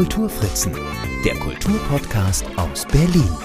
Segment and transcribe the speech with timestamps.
[0.00, 0.74] Kulturfritzen,
[1.26, 3.36] der Kulturpodcast aus Berlin.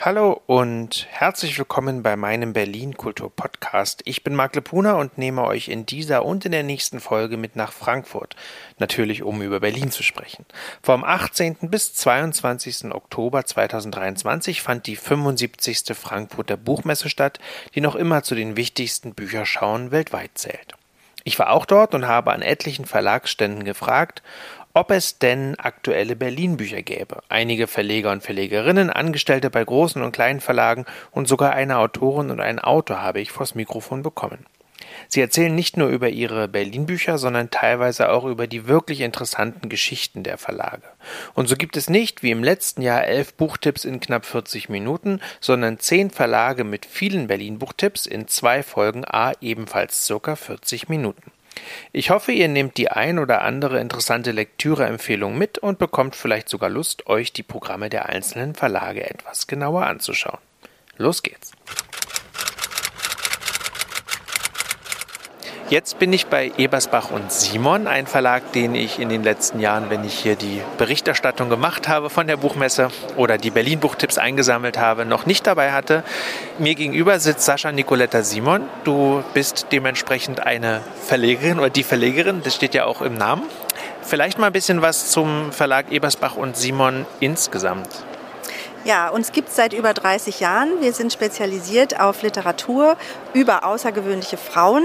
[0.00, 4.02] Hallo und herzlich willkommen bei meinem Berlin Kultur Podcast.
[4.06, 7.54] Ich bin Marc Lepuna und nehme euch in dieser und in der nächsten Folge mit
[7.54, 8.34] nach Frankfurt.
[8.80, 10.46] Natürlich, um über Berlin zu sprechen.
[10.82, 11.58] Vom 18.
[11.70, 12.92] bis 22.
[12.92, 15.96] Oktober 2023 fand die 75.
[15.96, 17.38] Frankfurter Buchmesse statt,
[17.76, 20.74] die noch immer zu den wichtigsten Bücherschauen weltweit zählt.
[21.24, 24.22] Ich war auch dort und habe an etlichen Verlagsständen gefragt,
[24.74, 27.22] ob es denn aktuelle Berlin-Bücher gäbe.
[27.28, 32.40] Einige Verleger und Verlegerinnen, Angestellte bei großen und kleinen Verlagen und sogar eine Autorin und
[32.40, 34.46] einen Autor habe ich vors Mikrofon bekommen.
[35.08, 40.22] Sie erzählen nicht nur über ihre Berlin-Bücher, sondern teilweise auch über die wirklich interessanten Geschichten
[40.22, 40.82] der Verlage.
[41.34, 45.20] Und so gibt es nicht, wie im letzten Jahr, elf Buchtipps in knapp 40 Minuten,
[45.40, 51.30] sondern zehn Verlage mit vielen Berlin-Buchtipps in zwei Folgen A ebenfalls circa 40 Minuten.
[51.92, 56.70] Ich hoffe, ihr nehmt die ein oder andere interessante Lektüreempfehlung mit und bekommt vielleicht sogar
[56.70, 60.40] Lust, euch die Programme der einzelnen Verlage etwas genauer anzuschauen.
[60.96, 61.52] Los geht's!
[65.72, 69.88] Jetzt bin ich bei Ebersbach und Simon, ein Verlag, den ich in den letzten Jahren,
[69.88, 74.76] wenn ich hier die Berichterstattung gemacht habe von der Buchmesse oder die Berlin Buchtipps eingesammelt
[74.76, 76.04] habe, noch nicht dabei hatte.
[76.58, 78.68] Mir gegenüber sitzt Sascha Nicoletta Simon.
[78.84, 83.44] Du bist dementsprechend eine Verlegerin oder die Verlegerin, das steht ja auch im Namen.
[84.02, 87.88] Vielleicht mal ein bisschen was zum Verlag Ebersbach und Simon insgesamt.
[88.84, 90.80] Ja, uns gibt es seit über 30 Jahren.
[90.80, 92.96] Wir sind spezialisiert auf Literatur
[93.32, 94.82] über außergewöhnliche Frauen,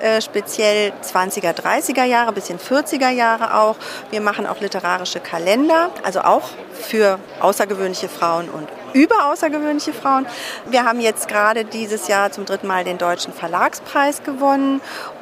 [0.00, 3.76] äh, speziell 20er, 30er Jahre, bisschen 40er Jahre auch.
[4.10, 10.26] Wir machen auch literarische Kalender, also auch für außergewöhnliche Frauen und über außergewöhnliche Frauen.
[10.66, 14.80] Wir haben jetzt gerade dieses Jahr zum dritten Mal den Deutschen Verlagspreis gewonnen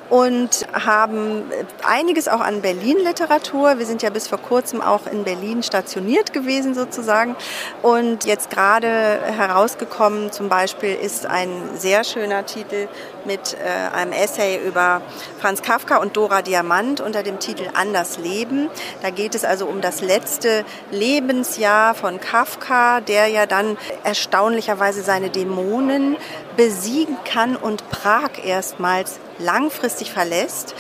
[0.08, 1.42] und haben
[1.84, 3.78] einiges auch an Berlin-Literatur.
[3.78, 7.34] Wir sind ja bis vor kurzem auch in Berlin stationiert gewesen sozusagen.
[7.82, 12.88] Und jetzt gerade herausgekommen zum Beispiel ist ein sehr schöner Titel
[13.26, 15.02] mit äh, einem Essay über
[15.40, 18.68] Franz Kafka und Dora Diamant unter dem Titel Anders Leben.
[19.02, 25.30] Da geht es also um das letzte Lebensjahr von Kafka, der ja dann erstaunlicherweise seine
[25.30, 26.16] Dämonen
[26.56, 30.74] besiegen kann und Prag erstmals langfristig verlässt,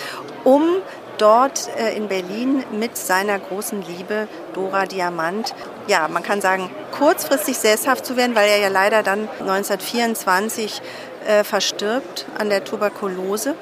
[0.44, 0.62] um
[1.18, 5.54] dort äh, in Berlin mit seiner großen Liebe Dora Diamant,
[5.86, 10.82] ja, man kann sagen, kurzfristig sesshaft zu werden, weil er ja leider dann 1924
[11.26, 13.54] äh, verstirbt an der Tuberkulose.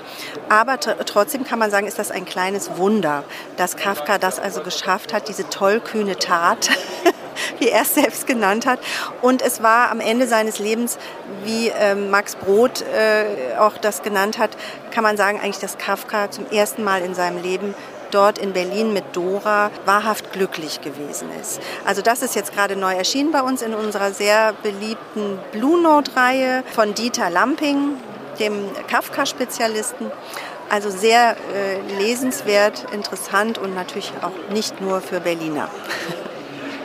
[0.49, 3.25] Aber trotzdem kann man sagen, ist das ein kleines Wunder,
[3.57, 6.71] dass Kafka das also geschafft hat, diese tollkühne Tat
[7.59, 8.81] wie er es selbst genannt hat.
[9.23, 10.99] Und es war am Ende seines Lebens,
[11.45, 14.51] wie ähm, Max Brod äh, auch das genannt hat,
[14.91, 17.75] kann man sagen eigentlich, dass Kafka zum ersten Mal in seinem Leben
[18.15, 21.61] dort in Berlin mit Dora wahrhaft glücklich gewesen ist.
[21.85, 26.63] Also das ist jetzt gerade neu erschienen bei uns in unserer sehr beliebten Blue Note-Reihe
[26.73, 27.97] von Dieter Lamping,
[28.39, 30.11] dem Kafka-Spezialisten.
[30.71, 35.69] Also sehr äh, lesenswert, interessant und natürlich auch nicht nur für Berliner.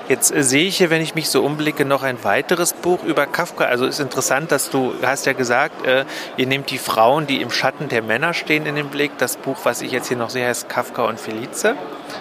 [0.10, 3.28] Jetzt äh, sehe ich hier, wenn ich mich so umblicke, noch ein weiteres Buch über
[3.28, 3.66] Kafka.
[3.66, 6.04] Also ist interessant, dass du hast ja gesagt, äh,
[6.36, 9.12] ihr nehmt die Frauen, die im Schatten der Männer stehen, in den Blick.
[9.20, 11.76] Das Buch, was ich jetzt hier noch sehe, heißt Kafka und Felice.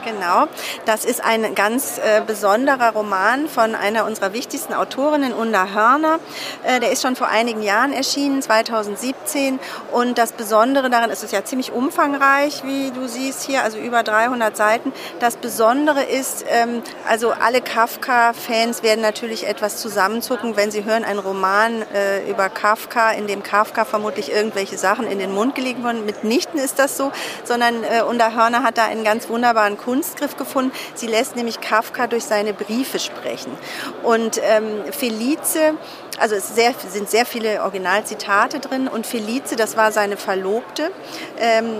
[0.04, 0.46] Genau,
[0.84, 6.18] das ist ein ganz äh, besonderer Roman von einer unserer wichtigsten Autorinnen, Unda Hörner.
[6.64, 9.58] Äh, der ist schon vor einigen Jahren erschienen, 2017.
[9.92, 14.02] Und das Besondere daran ist, es ja ziemlich umfangreich, wie du siehst hier, also über
[14.02, 14.92] 300 Seiten.
[15.20, 21.20] Das Besondere ist, ähm, also alle Kafka-Fans werden natürlich etwas zusammenzucken, wenn sie hören, ein
[21.20, 26.04] Roman äh, über Kafka, in dem Kafka vermutlich irgendwelche Sachen in den Mund gelegt wurden.
[26.04, 27.12] Mitnichten ist das so,
[27.44, 30.72] sondern äh, Unda Hörner hat da einen ganz wunderbaren Kunstgriff gefunden.
[30.94, 33.56] Sie lässt nämlich Kafka durch seine Briefe sprechen.
[34.02, 35.74] Und ähm, Felice,
[36.18, 40.90] also es sehr, sind sehr viele Originalzitate drin und Felice, das war seine Verlobte.
[41.38, 41.76] Ähm,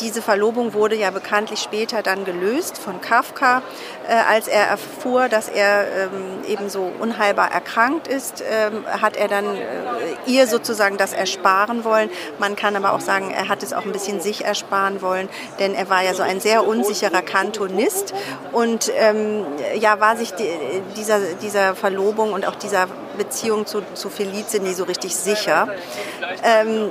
[0.00, 3.62] diese Verlobung wurde ja bekanntlich später dann gelöst von Kafka,
[4.08, 9.28] äh, als er erfuhr, dass er ähm, eben so unheilbar erkrankt ist, ähm, hat er
[9.28, 9.60] dann äh,
[10.26, 12.10] ihr sozusagen das ersparen wollen.
[12.38, 15.28] Man kann aber auch sagen, er hat es auch ein bisschen sich ersparen wollen,
[15.58, 18.14] denn er war ja so ein sehr unsicherer Kantonist
[18.52, 19.44] und ähm,
[19.78, 20.48] ja, war sich die,
[20.96, 25.68] dieser, dieser Verlobung und auch dieser Beziehung zu, zu Felice nie so richtig sicher.
[26.42, 26.90] Ähm,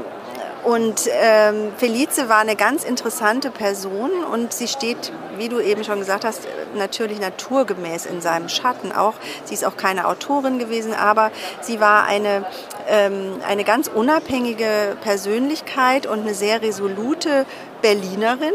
[0.66, 6.00] und ähm, Felice war eine ganz interessante Person und sie steht, wie du eben schon
[6.00, 9.14] gesagt hast, natürlich naturgemäß in seinem Schatten auch.
[9.44, 11.32] Sie ist auch keine Autorin gewesen, aber
[11.62, 12.46] sie war eine,
[12.88, 17.46] ähm, eine ganz unabhängige Persönlichkeit und eine sehr resolute
[17.84, 18.54] Berlinerin.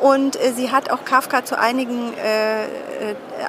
[0.00, 2.68] Und äh, sie hat auch Kafka zu einigen, äh, äh,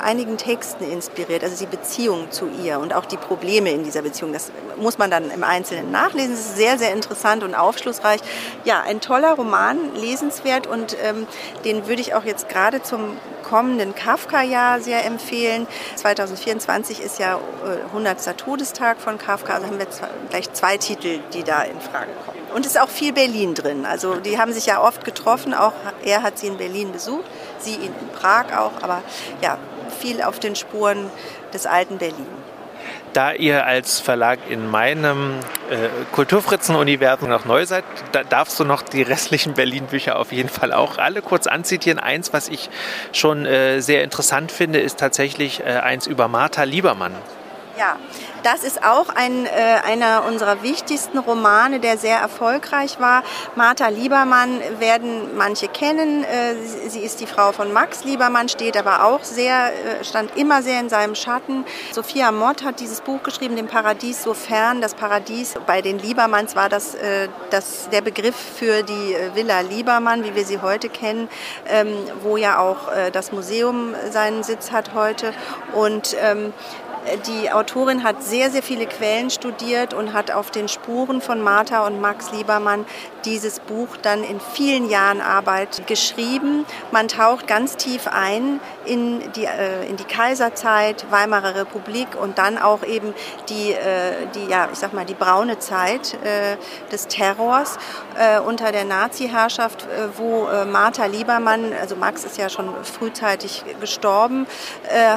[0.01, 4.33] einigen Texten inspiriert, also die Beziehung zu ihr und auch die Probleme in dieser Beziehung.
[4.33, 6.33] Das muss man dann im Einzelnen nachlesen.
[6.33, 8.19] Es ist sehr, sehr interessant und aufschlussreich.
[8.65, 11.25] Ja, ein toller Roman, lesenswert und ähm,
[11.63, 15.67] den würde ich auch jetzt gerade zum kommenden Kafka-Jahr sehr empfehlen.
[15.95, 17.39] 2024 ist ja
[17.87, 18.27] 100.
[18.27, 19.87] Äh, Todestag von Kafka, also haben wir
[20.29, 22.40] gleich zwei Titel, die da in Frage kommen.
[22.53, 23.85] Und es ist auch viel Berlin drin.
[23.85, 27.25] Also die haben sich ja oft getroffen, auch er hat sie in Berlin besucht,
[27.59, 29.01] sie in Prag auch, aber
[29.41, 29.57] ja,
[29.99, 31.09] viel auf den Spuren
[31.53, 32.27] des alten Berlin
[33.13, 35.39] da ihr als Verlag in meinem
[35.69, 40.71] äh, Kulturfritzen-Universum noch neu seid, da darfst du noch die restlichen Berlin-Bücher auf jeden Fall
[40.71, 41.99] auch alle kurz anzitieren.
[41.99, 42.69] Eins, was ich
[43.11, 47.15] schon äh, sehr interessant finde, ist tatsächlich äh, eins über Martha Liebermann.
[47.81, 47.97] Ja,
[48.43, 49.49] das ist auch ein, äh,
[49.83, 53.23] einer unserer wichtigsten Romane, der sehr erfolgreich war.
[53.55, 56.23] Martha Liebermann werden manche kennen.
[56.23, 56.53] Äh,
[56.89, 60.79] sie ist die Frau von Max Liebermann, steht aber auch sehr, äh, stand immer sehr
[60.79, 61.65] in seinem Schatten.
[61.91, 64.79] Sophia Mott hat dieses Buch geschrieben, Dem Paradies so fern.
[64.79, 69.61] Das Paradies bei den Liebermanns war das, äh, das der Begriff für die äh, Villa
[69.61, 71.29] Liebermann, wie wir sie heute kennen,
[71.67, 75.33] ähm, wo ja auch äh, das Museum seinen Sitz hat heute.
[75.73, 76.53] Und ähm,
[77.27, 81.85] die Autorin hat sehr, sehr viele Quellen studiert und hat auf den Spuren von Martha
[81.85, 82.85] und Max Liebermann
[83.25, 86.65] dieses Buch dann in vielen Jahren Arbeit geschrieben.
[86.91, 92.57] Man taucht ganz tief ein in die, äh, in die Kaiserzeit, Weimarer Republik und dann
[92.57, 93.13] auch eben
[93.49, 96.57] die, äh, die ja, ich sag mal, die braune Zeit äh,
[96.91, 97.77] des Terrors
[98.17, 103.63] äh, unter der Nazi-Herrschaft, äh, wo äh, Martha Liebermann, also Max ist ja schon frühzeitig
[103.79, 104.47] gestorben,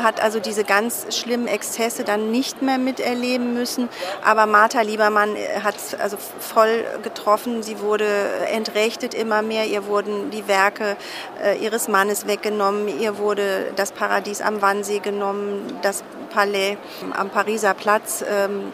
[0.03, 3.89] hat also diese ganz schlimmen Exzesse dann nicht mehr miterleben müssen.
[4.25, 7.63] Aber Martha Liebermann hat also voll getroffen.
[7.63, 8.07] Sie wurde
[8.53, 10.97] entrechtet immer mehr, ihr wurden die Werke
[11.43, 16.77] äh, ihres Mannes weggenommen, ihr wurde das Paradies am Wannsee genommen, das Palais
[17.17, 18.25] am Pariser Platz.
[18.29, 18.73] Ähm,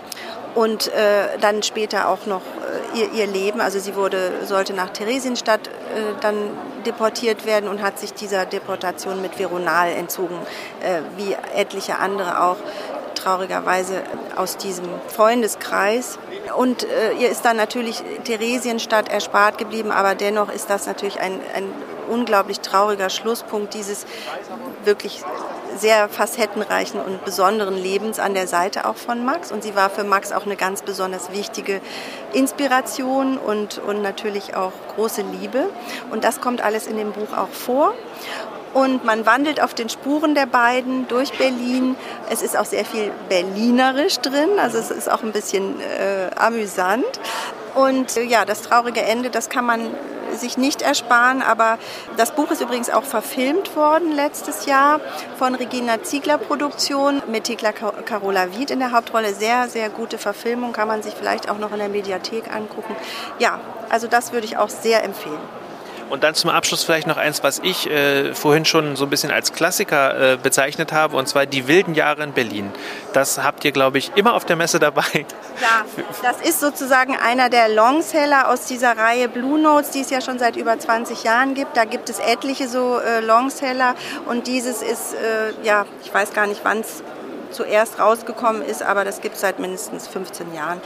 [0.54, 2.42] und äh, dann später auch noch
[2.94, 3.60] äh, ihr, ihr Leben.
[3.60, 5.70] Also sie wurde, sollte nach Theresienstadt äh,
[6.20, 6.36] dann
[6.86, 10.36] deportiert werden und hat sich dieser Deportation mit Veronal entzogen,
[10.80, 12.56] äh, wie etliche andere auch
[13.14, 14.02] traurigerweise
[14.36, 16.18] aus diesem Freundeskreis.
[16.56, 21.40] Und äh, ihr ist dann natürlich Theresienstadt erspart geblieben, aber dennoch ist das natürlich ein,
[21.54, 21.64] ein
[22.10, 24.06] unglaublich trauriger Schlusspunkt dieses
[24.84, 25.22] wirklich
[25.76, 29.52] sehr facettenreichen und besonderen Lebens an der Seite auch von Max.
[29.52, 31.80] Und sie war für Max auch eine ganz besonders wichtige
[32.32, 35.70] Inspiration und, und natürlich auch große Liebe.
[36.10, 37.94] Und das kommt alles in dem Buch auch vor.
[38.72, 41.96] Und man wandelt auf den Spuren der beiden durch Berlin.
[42.30, 47.04] Es ist auch sehr viel berlinerisch drin, also es ist auch ein bisschen äh, amüsant.
[47.74, 49.80] Und äh, ja, das traurige Ende, das kann man
[50.36, 51.78] sich nicht ersparen, aber
[52.16, 55.00] das Buch ist übrigens auch verfilmt worden letztes Jahr
[55.36, 59.34] von Regina Ziegler Produktion mit Thekla Carola Wied in der Hauptrolle.
[59.34, 62.94] Sehr, sehr gute Verfilmung, kann man sich vielleicht auch noch in der Mediathek angucken.
[63.38, 63.58] Ja,
[63.88, 65.59] also das würde ich auch sehr empfehlen.
[66.10, 69.30] Und dann zum Abschluss vielleicht noch eins, was ich äh, vorhin schon so ein bisschen
[69.30, 72.70] als Klassiker äh, bezeichnet habe, und zwar die wilden Jahre in Berlin.
[73.12, 75.26] Das habt ihr, glaube ich, immer auf der Messe dabei.
[75.60, 75.84] Ja,
[76.22, 80.38] das ist sozusagen einer der Longseller aus dieser Reihe Blue Notes, die es ja schon
[80.38, 81.76] seit über 20 Jahren gibt.
[81.76, 83.94] Da gibt es etliche so äh, Longseller
[84.26, 87.02] und dieses ist, äh, ja, ich weiß gar nicht, wann es
[87.50, 90.80] zuerst rausgekommen ist, aber das gibt es seit mindestens 15 Jahren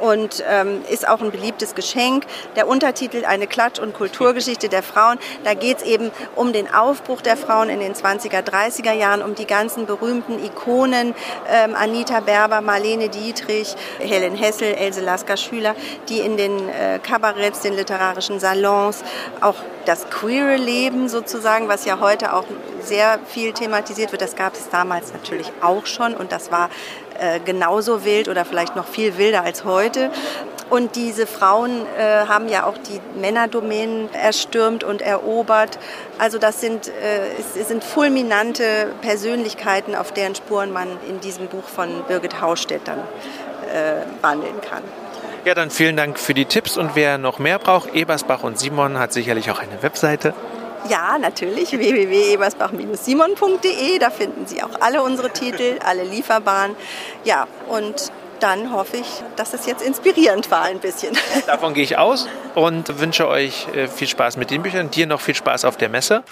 [0.00, 2.24] und ähm, ist auch ein beliebtes Geschenk.
[2.56, 5.18] Der Untertitel Eine Klatsch- und Kulturgeschichte der Frauen.
[5.44, 9.34] Da geht es eben um den Aufbruch der Frauen in den 20er, 30er Jahren, um
[9.34, 11.14] die ganzen berühmten Ikonen,
[11.48, 15.74] ähm, Anita Berber, Marlene Dietrich, Helen Hessel, Else Lasker-Schüler,
[16.08, 19.02] die in den äh, Kabaretts, den literarischen Salons,
[19.40, 19.56] auch
[19.86, 22.44] das queere Leben sozusagen, was ja heute auch
[22.84, 26.70] sehr viel thematisiert wird, das gab es damals natürlich auch schon und das war
[27.18, 30.10] äh, genauso wild oder vielleicht noch viel wilder als heute.
[30.70, 35.78] Und diese Frauen äh, haben ja auch die Männerdomänen erstürmt und erobert.
[36.18, 41.64] Also das sind, äh, es sind fulminante Persönlichkeiten, auf deren Spuren man in diesem Buch
[41.64, 44.82] von Birgit Haustedt dann äh, wandeln kann.
[45.44, 48.98] Ja, dann vielen Dank für die Tipps und wer noch mehr braucht, Ebersbach und Simon
[48.98, 50.32] hat sicherlich auch eine Webseite.
[50.88, 53.98] Ja, natürlich, www.ebersbach-simon.de.
[53.98, 56.76] Da finden Sie auch alle unsere Titel, alle lieferbaren.
[57.24, 61.16] Ja, und dann hoffe ich, dass es jetzt inspirierend war ein bisschen.
[61.46, 64.90] Davon gehe ich aus und wünsche euch äh, viel Spaß mit den Büchern.
[64.90, 66.22] Dir noch viel Spaß auf der Messe.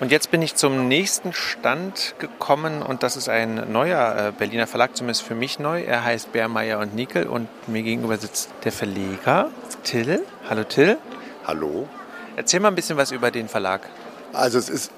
[0.00, 4.66] Und jetzt bin ich zum nächsten Stand gekommen und das ist ein neuer äh, Berliner
[4.66, 5.82] Verlag, zumindest für mich neu.
[5.82, 9.50] Er heißt Bärmeier und Nickel und mir gegenüber sitzt der Verleger
[9.84, 10.22] Till.
[10.50, 10.98] Hallo Till.
[11.46, 11.86] Hallo.
[12.34, 13.82] Erzähl mal ein bisschen was über den Verlag.
[14.32, 14.90] Also es ist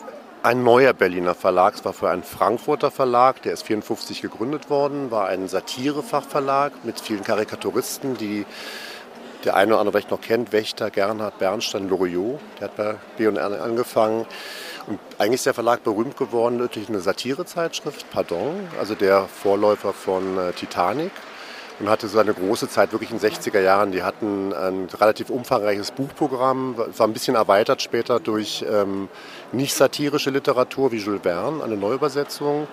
[0.43, 1.75] ein neuer Berliner Verlag.
[1.75, 6.99] Es war für einen Frankfurter Verlag, der ist 54 gegründet worden, war ein Satirefachverlag mit
[6.99, 8.47] vielen Karikaturisten, die
[9.45, 13.63] der eine oder andere vielleicht noch kennt, Wächter, Gernhard Bernstein, Loriot, der hat bei B&R
[13.63, 14.25] angefangen.
[14.87, 20.39] Und eigentlich ist der Verlag berühmt geworden durch eine Satirezeitschrift, Pardon, also der Vorläufer von
[20.39, 21.13] äh, Titanic
[21.81, 23.93] und hatte so eine große Zeit wirklich in den 60er Jahren.
[23.93, 29.09] Die hatten ein relativ umfangreiches Buchprogramm, war ein bisschen erweitert später durch ähm,
[29.53, 32.67] nicht satirische Literatur wie Jules Verne, eine Neuübersetzung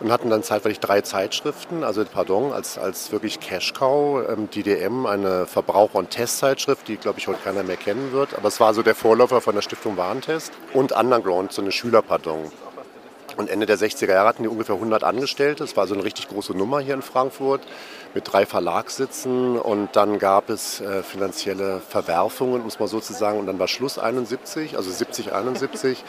[0.00, 5.46] und hatten dann zeitweilig drei Zeitschriften, also pardon, als, als wirklich Cash-Cow, ähm, DDM, eine
[5.46, 8.82] Verbraucher- und Testzeitschrift, die glaube ich heute keiner mehr kennen wird, aber es war so
[8.82, 12.50] der Vorläufer von der Stiftung Warentest und Underground, so eine Schülerpardon.
[13.36, 15.64] Und Ende der 60er Jahre hatten die ungefähr 100 Angestellte.
[15.64, 17.62] Das war so eine richtig große Nummer hier in Frankfurt
[18.14, 19.58] mit drei Verlagssitzen.
[19.58, 23.38] Und dann gab es äh, finanzielle Verwerfungen, muss man sozusagen.
[23.38, 26.04] Und dann war Schluss 71, also 70, 71.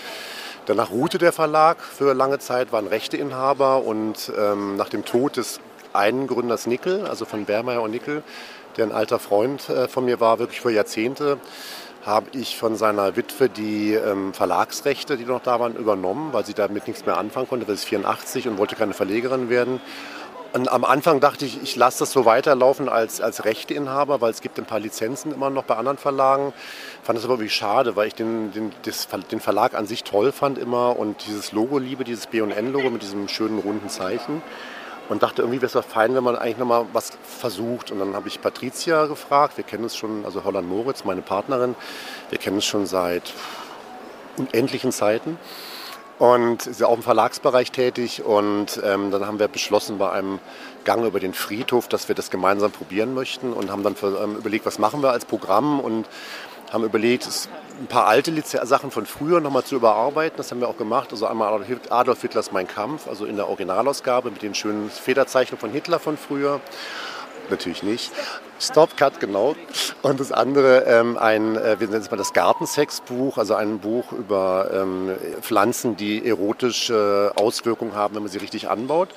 [0.66, 3.84] Danach ruhte der Verlag für lange Zeit, waren Rechteinhaber.
[3.84, 5.60] Und ähm, nach dem Tod des
[5.94, 8.24] einen Gründers Nickel, also von Bermeyer und Nickel,
[8.78, 11.38] der ein alter Freund äh, von mir war, wirklich für Jahrzehnte,
[12.06, 16.54] habe ich von seiner Witwe die ähm, Verlagsrechte, die noch da waren, übernommen, weil sie
[16.54, 17.66] damit nichts mehr anfangen konnte.
[17.66, 19.80] Das ist 84 und wollte keine Verlegerin werden.
[20.54, 24.42] Und am Anfang dachte ich, ich lasse das so weiterlaufen als, als Rechteinhaber, weil es
[24.42, 26.54] gibt ein paar Lizenzen immer noch bei anderen Verlagen.
[27.04, 30.34] Fand das aber wirklich schade, weil ich den, den, das, den Verlag an sich toll
[30.34, 34.42] fand immer und dieses Logo liebe, dieses B&N-Logo mit diesem schönen runden Zeichen
[35.10, 37.92] und dachte, irgendwie wäre es doch fein, wenn man eigentlich nochmal was versucht.
[37.92, 41.76] Und dann habe ich Patricia gefragt, wir kennen es schon, also Holland Moritz, meine Partnerin,
[42.30, 43.34] wir kennen es schon seit
[44.38, 45.38] unendlichen Zeiten
[46.22, 48.24] und ist ja auch im Verlagsbereich tätig.
[48.24, 50.40] Und ähm, dann haben wir beschlossen bei einem
[50.84, 54.36] Gang über den Friedhof, dass wir das gemeinsam probieren möchten und haben dann für, ähm,
[54.36, 56.08] überlegt, was machen wir als Programm und
[56.72, 57.28] haben überlegt,
[57.82, 58.32] ein paar alte
[58.66, 60.38] Sachen von früher nochmal zu überarbeiten.
[60.38, 61.10] Das haben wir auch gemacht.
[61.12, 65.72] Also einmal Adolf Hitlers Mein Kampf, also in der Originalausgabe mit den schönen Federzeichnungen von
[65.72, 66.62] Hitler von früher.
[67.50, 68.12] Natürlich nicht.
[68.60, 69.56] Stop, Cut, genau.
[70.04, 74.12] Und das andere, ähm, ein, äh, wir nennen es mal das Gartensexbuch, also ein Buch
[74.12, 75.10] über ähm,
[75.42, 79.10] Pflanzen, die erotische Auswirkungen haben, wenn man sie richtig anbaut.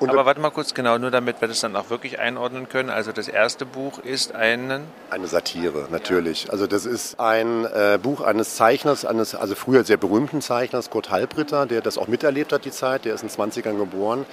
[0.00, 2.88] Und Aber warte mal kurz, genau, nur damit wir das dann auch wirklich einordnen können.
[2.88, 4.84] Also das erste Buch ist einen...
[5.10, 6.44] Eine Satire, natürlich.
[6.44, 6.50] Ja.
[6.50, 11.10] Also das ist ein äh, Buch eines Zeichners, eines also früher sehr berühmten Zeichners, Kurt
[11.10, 13.06] Halbritter, der das auch miterlebt hat, die Zeit.
[13.06, 14.24] Der ist in den 20ern geboren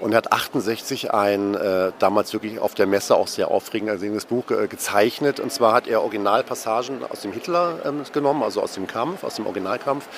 [0.00, 4.50] und hat 68 ein äh, damals wirklich auf der Messe auch sehr aufregend ersehenes Buch
[4.50, 5.38] äh, gezeichnet.
[5.38, 9.34] Und zwar hat er Originalpassagen aus dem Hitler ähm, genommen, also aus dem Kampf, aus
[9.34, 10.08] dem Originalkampf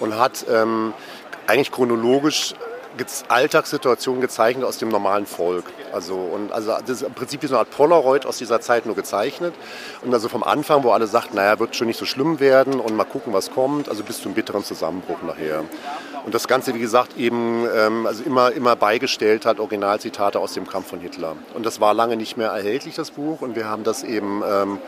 [0.00, 0.94] und hat ähm,
[1.46, 2.54] eigentlich chronologisch
[3.28, 5.64] Alltagssituationen gezeichnet aus dem normalen Volk.
[5.92, 8.86] Also, und also das ist im Prinzip wie so eine Art Polaroid aus dieser Zeit
[8.86, 9.54] nur gezeichnet.
[10.02, 12.96] Und also vom Anfang, wo alle sagten, naja, wird schon nicht so schlimm werden und
[12.96, 15.64] mal gucken, was kommt, also bis zum bitteren Zusammenbruch nachher.
[16.24, 20.66] Und das Ganze, wie gesagt, eben ähm, also immer, immer beigestellt hat, Originalzitate aus dem
[20.66, 21.36] Kampf von Hitler.
[21.54, 23.42] Und das war lange nicht mehr erhältlich, das Buch.
[23.42, 24.78] Und wir haben das eben ähm,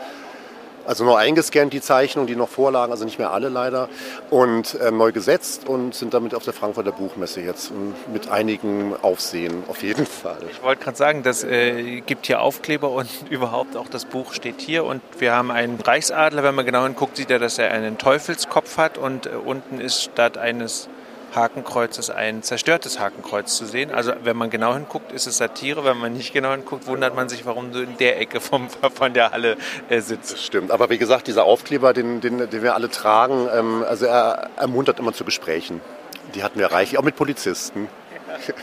[0.89, 3.89] also nur eingescannt, die Zeichnungen, die noch vorlagen, also nicht mehr alle leider,
[4.31, 7.71] und äh, neu gesetzt und sind damit auf der Frankfurter Buchmesse jetzt
[8.11, 10.39] mit einigen Aufsehen, auf jeden Fall.
[10.51, 14.61] Ich wollte gerade sagen, das äh, gibt hier Aufkleber und überhaupt auch das Buch steht
[14.61, 17.99] hier und wir haben einen Reichsadler, wenn man genau hinguckt, sieht er, dass er einen
[17.99, 20.89] Teufelskopf hat und äh, unten ist statt eines
[21.35, 23.91] Hakenkreuzes ein zerstörtes Hakenkreuz zu sehen.
[23.91, 25.83] Also wenn man genau hinguckt, ist es Satire.
[25.83, 29.13] Wenn man nicht genau hinguckt, wundert man sich, warum du in der Ecke vom, von
[29.13, 29.57] der Halle
[29.89, 30.33] äh, sitzt.
[30.33, 30.71] Das stimmt.
[30.71, 34.99] Aber wie gesagt, dieser Aufkleber, den, den, den wir alle tragen, ähm, also er ermuntert
[34.99, 35.81] immer zu Gesprächen.
[36.35, 37.87] Die hatten wir reichlich, auch mit Polizisten.
[38.47, 38.53] Ja.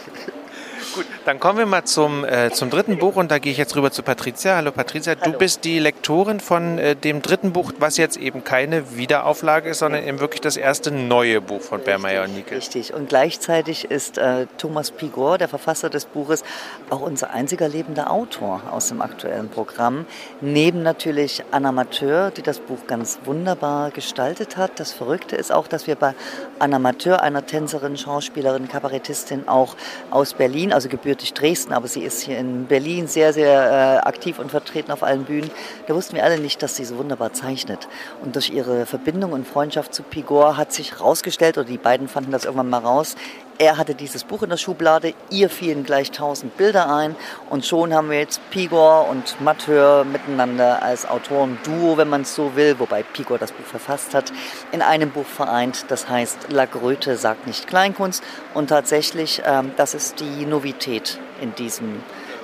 [0.97, 3.77] Gut, dann kommen wir mal zum, äh, zum dritten Buch und da gehe ich jetzt
[3.77, 4.57] rüber zu Patricia.
[4.57, 5.33] Hallo Patricia, Hallo.
[5.33, 9.81] du bist die Lektorin von äh, dem dritten Buch, was jetzt eben keine Wiederauflage ist,
[9.81, 12.57] sondern eben wirklich das erste neue Buch von Bermeyer und Nickel.
[12.57, 16.43] Richtig, und gleichzeitig ist äh, Thomas Pigor, der Verfasser des Buches,
[16.89, 20.07] auch unser einziger lebender Autor aus dem aktuellen Programm.
[20.41, 24.81] Neben natürlich Anna Mateur, die das Buch ganz wunderbar gestaltet hat.
[24.81, 26.15] Das Verrückte ist auch, dass wir bei
[26.59, 29.77] Anna Mateur, einer Tänzerin, Schauspielerin, Kabarettistin auch
[30.11, 34.07] aus Berlin, also also gebürtig Dresden, aber sie ist hier in Berlin sehr, sehr äh,
[34.07, 35.51] aktiv und vertreten auf allen Bühnen.
[35.87, 37.89] Da wussten wir alle nicht, dass sie so wunderbar zeichnet.
[38.23, 42.31] Und durch ihre Verbindung und Freundschaft zu Pigor hat sich herausgestellt, oder die beiden fanden
[42.31, 43.17] das irgendwann mal raus,
[43.59, 47.17] er hatte dieses Buch in der Schublade, ihr fielen gleich tausend Bilder ein
[47.49, 52.55] und schon haben wir jetzt Pigor und Matheur miteinander als Autoren-Duo, wenn man es so
[52.57, 54.33] will, wobei Pigor das Buch verfasst hat,
[54.73, 55.87] in einem Buch vereint.
[55.89, 58.23] Das heißt, La Gröte sagt nicht Kleinkunst
[58.55, 62.03] und tatsächlich, ähm, das ist die Novität in diesem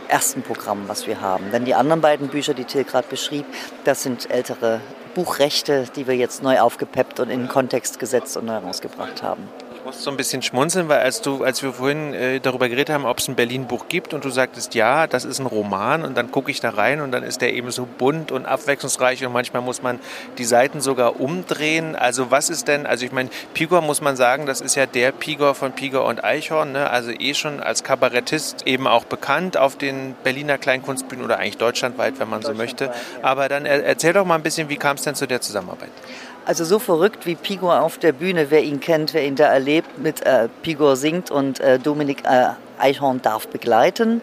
[0.08, 1.50] ersten Programm, was wir haben.
[1.52, 3.46] Denn die anderen beiden Bücher, die Till gerade beschrieb,
[3.84, 4.80] das sind ältere
[5.14, 9.48] Buchrechte, die wir jetzt neu aufgepeppt und in den Kontext gesetzt und herausgebracht haben.
[9.82, 12.90] Ich muss so ein bisschen schmunzeln, weil als du, als wir vorhin äh, darüber geredet
[12.90, 16.16] haben, ob es ein Berlin-Buch gibt und du sagtest, ja, das ist ein Roman und
[16.16, 19.32] dann gucke ich da rein und dann ist der eben so bunt und abwechslungsreich und
[19.32, 19.98] manchmal muss man
[20.38, 21.96] die Seiten sogar umdrehen.
[21.96, 25.10] Also was ist denn, also ich meine, Pigor muss man sagen, das ist ja der
[25.10, 26.88] Pigor von Pigor und Eichhorn, ne?
[26.88, 32.20] also eh schon als Kabarettist eben auch bekannt auf den Berliner Kleinkunstbühnen oder eigentlich deutschlandweit,
[32.20, 32.92] wenn man so möchte.
[33.22, 35.90] Aber dann erzähl doch mal ein bisschen, wie kam es denn zu der Zusammenarbeit?
[36.44, 39.98] Also so verrückt wie Pigor auf der Bühne, wer ihn kennt, wer ihn da erlebt,
[39.98, 44.20] mit äh, Pigor singt und äh, Dominik äh, Eichhorn darf begleiten.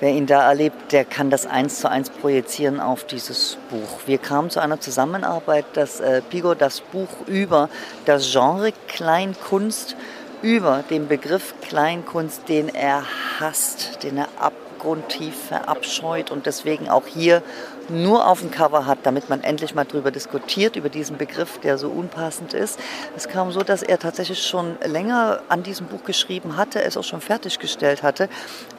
[0.00, 4.00] Wer ihn da erlebt, der kann das eins zu eins projizieren auf dieses Buch.
[4.06, 7.68] Wir kamen zu einer Zusammenarbeit, dass äh, Pigor das Buch über
[8.06, 9.94] das Genre Kleinkunst,
[10.40, 13.02] über den Begriff Kleinkunst, den er
[13.40, 17.42] hasst, den er abgrundtief verabscheut und deswegen auch hier
[17.90, 21.78] nur auf dem Cover hat, damit man endlich mal darüber diskutiert, über diesen Begriff, der
[21.78, 22.78] so unpassend ist.
[23.16, 27.04] Es kam so, dass er tatsächlich schon länger an diesem Buch geschrieben hatte, es auch
[27.04, 28.28] schon fertiggestellt hatte.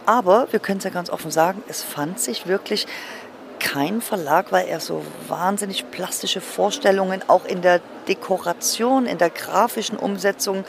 [0.05, 2.87] Aber wir können es ja ganz offen sagen, es fand sich wirklich
[3.59, 9.97] kein Verlag, weil er so wahnsinnig plastische Vorstellungen auch in der Dekoration, in der grafischen
[9.97, 10.65] Umsetzung,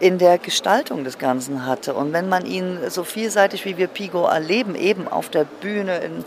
[0.00, 1.94] in der Gestaltung des Ganzen hatte.
[1.94, 6.24] Und wenn man ihn so vielseitig wie wir Pigo erleben, eben auf der Bühne, in,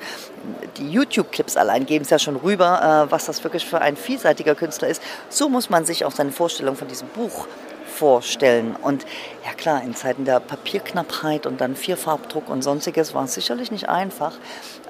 [0.78, 4.56] die YouTube-Clips allein geben es ja schon rüber, äh, was das wirklich für ein vielseitiger
[4.56, 7.48] Künstler ist, so muss man sich auch seine Vorstellung von diesem Buch
[7.96, 8.76] vorstellen.
[8.76, 9.06] Und
[9.46, 13.90] ja klar, in Zeiten der Papierknappheit und dann Vierfarbdruck und sonstiges war es sicherlich nicht
[13.90, 14.34] einfach,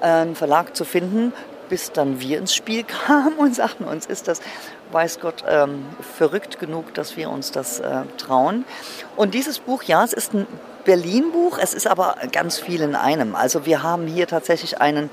[0.00, 1.32] einen Verlag zu finden,
[1.68, 4.40] bis dann wir ins Spiel kamen und sagten uns, ist das,
[4.92, 8.64] weiß Gott, ähm, verrückt genug, dass wir uns das äh, trauen.
[9.16, 10.46] Und dieses Buch, ja, es ist ein
[10.84, 13.34] Berlin-Buch, es ist aber ganz viel in einem.
[13.34, 15.10] Also wir haben hier tatsächlich einen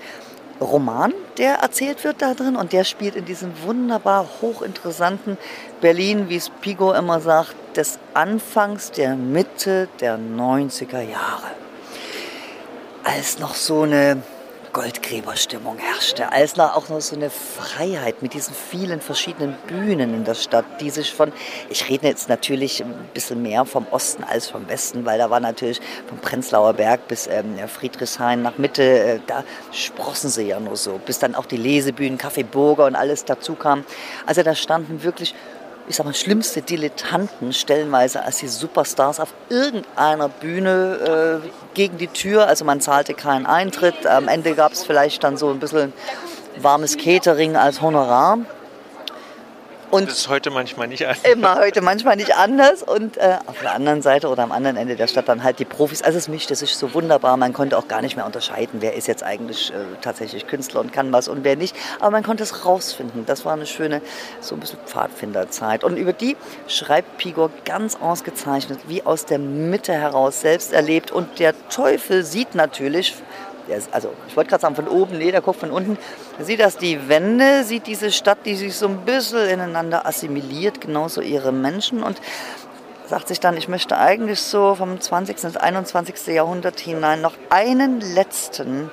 [0.61, 5.37] Roman, der erzählt wird da drin und der spielt in diesem wunderbar hochinteressanten
[5.81, 11.51] Berlin, wie es Pigo immer sagt, des Anfangs der Mitte der 90er Jahre.
[13.03, 14.21] Als noch so eine
[14.73, 20.33] Goldgräberstimmung herrschte, als auch noch so eine Freiheit mit diesen vielen verschiedenen Bühnen in der
[20.33, 21.31] Stadt, die sich von,
[21.69, 25.39] ich rede jetzt natürlich ein bisschen mehr vom Osten als vom Westen, weil da war
[25.39, 30.75] natürlich vom Prenzlauer Berg bis ähm, Friedrichshain nach Mitte, äh, da sprossen sie ja nur
[30.75, 33.85] so, bis dann auch die Lesebühnen, Café Burger und alles dazu kam.
[34.25, 35.35] Also da standen wirklich
[35.87, 42.07] ich sag mal, schlimmste Dilettanten stellenweise als die Superstars auf irgendeiner Bühne äh, gegen die
[42.07, 42.47] Tür.
[42.47, 44.07] Also man zahlte keinen Eintritt.
[44.07, 45.93] Am Ende gab es vielleicht dann so ein bisschen
[46.57, 48.37] warmes Catering als Honorar.
[49.93, 51.23] Und das ist heute manchmal nicht anders.
[51.23, 52.81] Immer heute manchmal nicht anders.
[52.81, 55.65] Und äh, auf der anderen Seite oder am anderen Ende der Stadt dann halt die
[55.65, 56.01] Profis.
[56.01, 57.37] Also es mischte sich so wunderbar.
[57.37, 60.93] Man konnte auch gar nicht mehr unterscheiden, wer ist jetzt eigentlich äh, tatsächlich Künstler und
[60.93, 61.75] kann was und wer nicht.
[61.99, 63.27] Aber man konnte es rausfinden.
[63.27, 64.01] Das war eine schöne,
[64.41, 65.83] so ein bisschen Pfadfinderzeit.
[65.83, 71.11] Und über die schreibt Pigor ganz ausgezeichnet, wie aus der Mitte heraus selbst erlebt.
[71.11, 73.13] Und der Teufel sieht natürlich
[73.91, 75.97] also ich wollte gerade sagen von oben, nee, der guckt von unten.
[76.39, 81.21] Sieht das die Wände, sieht diese Stadt, die sich so ein bisschen ineinander assimiliert, genauso
[81.21, 82.19] ihre Menschen und
[83.07, 85.43] sagt sich dann, ich möchte eigentlich so vom 20.
[85.43, 86.27] ins 21.
[86.27, 88.89] Jahrhundert hinein noch einen letzten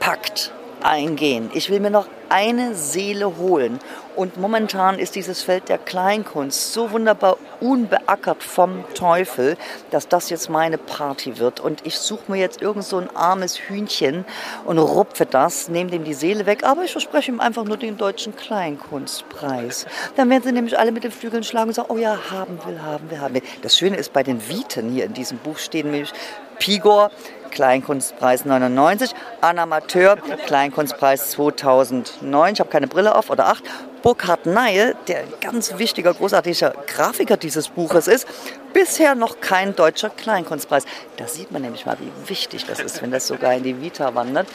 [0.00, 0.52] Pakt
[0.86, 1.50] eingehen.
[1.52, 3.78] Ich will mir noch eine Seele holen.
[4.14, 9.58] Und momentan ist dieses Feld der Kleinkunst so wunderbar unbeackert vom Teufel,
[9.90, 11.60] dass das jetzt meine Party wird.
[11.60, 14.24] Und ich suche mir jetzt irgend so ein armes Hühnchen
[14.64, 16.64] und rupfe das, nehme dem die Seele weg.
[16.64, 19.86] Aber ich verspreche ihm einfach nur den deutschen Kleinkunstpreis.
[20.16, 22.80] Dann werden sie nämlich alle mit den Flügeln schlagen und sagen, oh ja, haben will,
[22.80, 23.42] haben will, haben will.
[23.60, 26.12] Das Schöne ist, bei den Viten hier in diesem Buch stehen nämlich
[26.58, 27.10] Pigor,
[27.56, 33.64] Kleinkunstpreis 99, An Amateur, Kleinkunstpreis 2009, ich habe keine Brille auf, oder 8.
[34.02, 38.28] Burkhard Ney, der ein ganz wichtiger, großartiger Grafiker dieses Buches ist,
[38.74, 40.84] bisher noch kein deutscher Kleinkunstpreis.
[41.16, 44.14] Da sieht man nämlich mal, wie wichtig das ist, wenn das sogar in die Vita
[44.14, 44.46] wandert.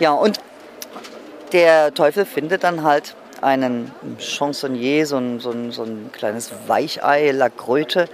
[0.00, 0.40] Ja, und
[1.52, 7.30] der Teufel findet dann halt einen Chansonnier, so ein, so ein, so ein kleines Weichei,
[7.30, 8.08] Lagröte,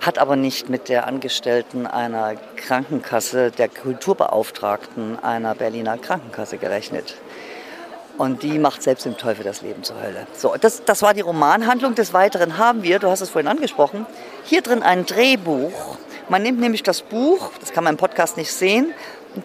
[0.00, 7.16] hat aber nicht mit der Angestellten einer Krankenkasse, der Kulturbeauftragten einer Berliner Krankenkasse gerechnet.
[8.18, 10.26] Und die macht selbst dem Teufel das Leben zur Hölle.
[10.36, 11.94] So, das, das war die Romanhandlung.
[11.94, 14.04] Des Weiteren haben wir, du hast es vorhin angesprochen,
[14.44, 15.96] hier drin ein Drehbuch.
[16.28, 18.92] Man nimmt nämlich das Buch, das kann man im Podcast nicht sehen,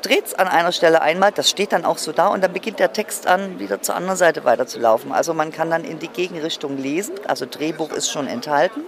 [0.02, 2.80] dreht es an einer Stelle einmal, das steht dann auch so da und dann beginnt
[2.80, 5.12] der Text an, wieder zur anderen Seite weiterzulaufen.
[5.12, 8.82] Also man kann dann in die Gegenrichtung lesen, also Drehbuch ist schon enthalten.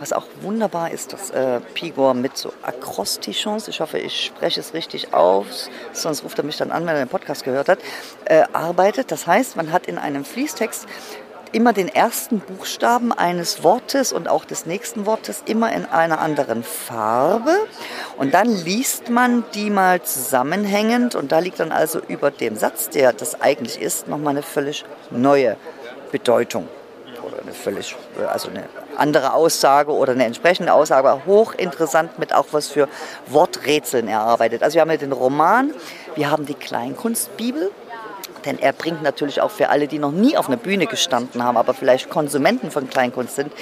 [0.00, 4.74] Was auch wunderbar ist, dass äh, Pigor mit so Akrostichons, ich hoffe, ich spreche es
[4.74, 7.78] richtig aus, sonst ruft er mich dann an, wenn er den Podcast gehört hat,
[8.26, 9.10] äh, arbeitet.
[9.10, 10.86] Das heißt, man hat in einem Fließtext
[11.54, 16.64] immer den ersten Buchstaben eines Wortes und auch des nächsten Wortes immer in einer anderen
[16.64, 17.54] Farbe.
[18.16, 22.90] Und dann liest man die mal zusammenhängend und da liegt dann also über dem Satz,
[22.90, 25.56] der das eigentlich ist, nochmal eine völlig neue
[26.10, 26.68] Bedeutung
[27.22, 27.96] oder eine völlig,
[28.28, 28.64] also eine
[28.96, 32.88] andere Aussage oder eine entsprechende Aussage, hochinteressant mit auch was für
[33.26, 34.62] Worträtseln erarbeitet.
[34.62, 35.72] Also wir haben ja den Roman,
[36.16, 37.70] wir haben die Kleinkunstbibel,
[38.44, 41.56] denn er bringt natürlich auch für alle, die noch nie auf einer Bühne gestanden haben,
[41.56, 43.52] aber vielleicht Konsumenten von Kleinkunst sind,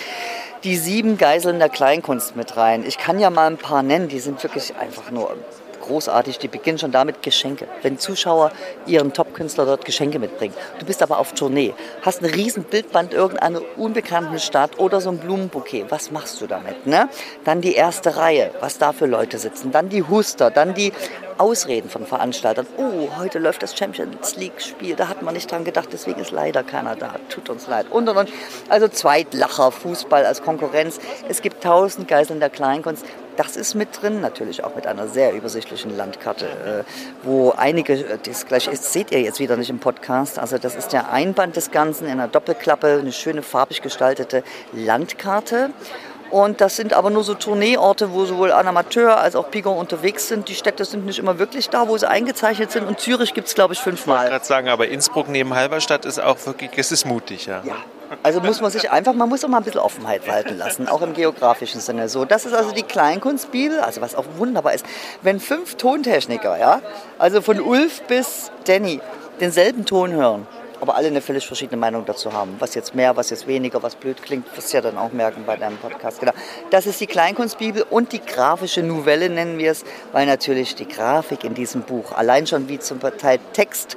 [0.64, 2.84] die sieben Geiseln der Kleinkunst mit rein.
[2.86, 5.36] Ich kann ja mal ein paar nennen, die sind wirklich einfach nur
[5.82, 6.38] großartig.
[6.38, 7.68] Die beginnen schon damit Geschenke.
[7.82, 8.52] Wenn Zuschauer
[8.86, 10.54] ihren Top-Künstler dort Geschenke mitbringen.
[10.78, 15.18] Du bist aber auf Tournee, hast ein riesen Bildband irgendeiner unbekannten Stadt oder so ein
[15.18, 15.86] Blumenbouquet.
[15.90, 16.86] Was machst du damit?
[16.86, 17.08] Ne?
[17.44, 19.72] Dann die erste Reihe, was da für Leute sitzen.
[19.72, 20.92] Dann die Huster, dann die
[21.38, 22.66] Ausreden von Veranstaltern.
[22.76, 26.62] Oh, heute läuft das Champions League-Spiel, da hat man nicht dran gedacht, deswegen ist leider
[26.62, 27.14] keiner da.
[27.28, 27.86] Tut uns leid.
[27.90, 28.32] Und, und, und.
[28.68, 30.98] Also Zweitlacher, Fußball als Konkurrenz.
[31.28, 33.04] Es gibt tausend Geiseln der Kleinkunst.
[33.36, 36.84] Das ist mit drin, natürlich auch mit einer sehr übersichtlichen Landkarte, äh,
[37.22, 40.74] wo einige, äh, das gleich ist, seht ihr jetzt wieder nicht im Podcast, also das
[40.74, 44.42] ist der Einband des Ganzen in einer Doppelklappe, eine schöne farbig gestaltete
[44.74, 45.70] Landkarte.
[46.32, 50.28] Und das sind aber nur so Tourneeorte, wo sowohl ein Amateur als auch Pigon unterwegs
[50.28, 50.48] sind.
[50.48, 52.86] Die Städte sind nicht immer wirklich da, wo sie eingezeichnet sind.
[52.86, 54.16] Und Zürich gibt es, glaube ich, fünfmal.
[54.16, 57.60] Ich wollte gerade sagen, aber Innsbruck neben Halberstadt ist auch wirklich, es ist mutig, ja.
[57.64, 57.76] Ja,
[58.22, 61.02] also muss man sich einfach, man muss auch mal ein bisschen Offenheit walten lassen, auch
[61.02, 62.08] im geografischen Sinne.
[62.08, 64.86] So, das ist also die Kleinkunstbibel, also was auch wunderbar ist.
[65.20, 66.80] Wenn fünf Tontechniker, ja,
[67.18, 69.02] also von Ulf bis Danny,
[69.40, 70.46] denselben Ton hören,
[70.82, 72.56] aber alle eine völlig verschiedene Meinung dazu haben.
[72.58, 75.44] Was jetzt mehr, was jetzt weniger, was blöd klingt, wirst du ja dann auch merken
[75.46, 76.18] bei deinem Podcast.
[76.18, 76.32] Genau.
[76.70, 81.44] Das ist die Kleinkunstbibel und die grafische Novelle nennen wir es, weil natürlich die Grafik
[81.44, 83.96] in diesem Buch allein schon wie zum Teil Text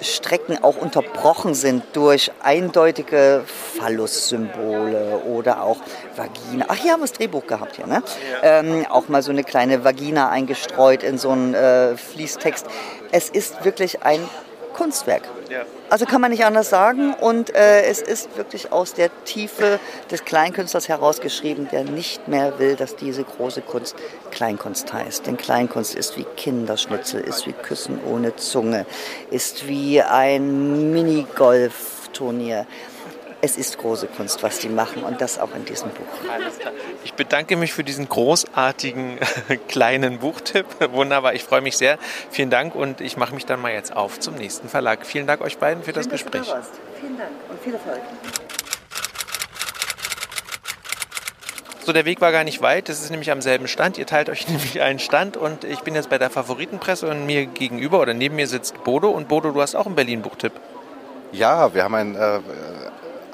[0.00, 3.44] Strecken auch unterbrochen sind durch eindeutige
[3.78, 5.78] Phallus-Symbole oder auch
[6.16, 6.66] Vagina.
[6.68, 8.02] Ach, hier haben wir das Drehbuch gehabt hier, ne?
[8.42, 8.58] Ja.
[8.58, 12.66] Ähm, auch mal so eine kleine Vagina eingestreut in so einen äh, Fließtext.
[13.12, 14.28] Es ist wirklich ein
[14.74, 15.22] Kunstwerk.
[15.48, 15.62] Ja.
[15.88, 17.14] Also kann man nicht anders sagen.
[17.14, 22.76] Und äh, es ist wirklich aus der Tiefe des Kleinkünstlers herausgeschrieben, der nicht mehr will,
[22.76, 23.96] dass diese große Kunst
[24.30, 25.26] Kleinkunst heißt.
[25.26, 28.84] Denn Kleinkunst ist wie Kinderschnitzel, ist wie Küssen ohne Zunge,
[29.30, 32.66] ist wie ein Minigolf-Turnier
[33.44, 36.30] es ist große Kunst, was die machen und das auch in diesem Buch.
[36.32, 36.72] Alles klar.
[37.04, 39.18] Ich bedanke mich für diesen großartigen
[39.68, 40.64] kleinen Buchtipp.
[40.92, 41.98] Wunderbar, ich freue mich sehr.
[42.30, 45.04] Vielen Dank und ich mache mich dann mal jetzt auf zum nächsten Verlag.
[45.04, 46.46] Vielen Dank euch beiden für Schön, das Gespräch.
[46.46, 46.62] Da
[46.98, 48.00] Vielen Dank und viel Erfolg.
[51.84, 52.88] So, der Weg war gar nicht weit.
[52.88, 53.98] Das ist nämlich am selben Stand.
[53.98, 57.44] Ihr teilt euch nämlich einen Stand und ich bin jetzt bei der Favoritenpresse und mir
[57.44, 59.10] gegenüber oder neben mir sitzt Bodo.
[59.10, 60.52] Und Bodo, du hast auch einen Berlin-Buchtipp.
[61.32, 62.40] Ja, wir haben ein äh,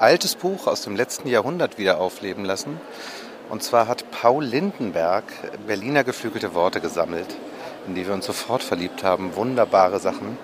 [0.01, 2.81] altes Buch aus dem letzten Jahrhundert wieder aufleben lassen.
[3.49, 5.25] Und zwar hat Paul Lindenberg
[5.67, 7.27] Berliner geflügelte Worte gesammelt,
[7.87, 9.35] in die wir uns sofort verliebt haben.
[9.35, 10.37] Wunderbare Sachen.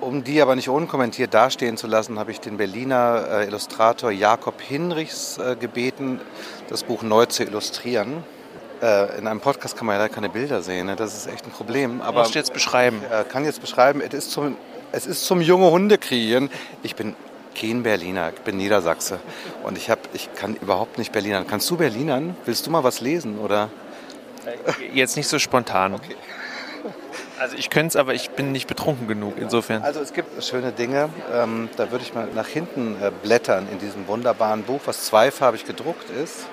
[0.00, 4.60] Um die aber nicht unkommentiert dastehen zu lassen, habe ich den Berliner äh, Illustrator Jakob
[4.60, 6.20] Hinrichs äh, gebeten,
[6.68, 8.24] das Buch neu zu illustrieren.
[8.82, 10.96] Äh, in einem Podcast kann man ja leider keine Bilder sehen, ne?
[10.96, 12.00] das ist echt ein Problem.
[12.00, 13.00] Aber du musst jetzt beschreiben.
[13.02, 14.56] Ich kann jetzt beschreiben, es ist zum,
[14.92, 16.50] es ist zum junge Hunde kriegen.
[16.82, 17.14] Ich bin
[17.54, 19.20] kein Berliner, ich bin Niedersachse
[19.62, 21.46] und ich, hab, ich kann überhaupt nicht Berlinern.
[21.46, 22.36] Kannst du Berlinern?
[22.44, 23.70] Willst du mal was lesen oder?
[24.92, 25.94] Jetzt nicht so spontan.
[25.94, 26.16] Okay.
[27.38, 29.82] Also ich könnte es, aber ich bin nicht betrunken genug, insofern.
[29.82, 33.78] Also es gibt schöne Dinge, ähm, da würde ich mal nach hinten äh, blättern in
[33.78, 36.46] diesem wunderbaren Buch, was zweifarbig gedruckt ist,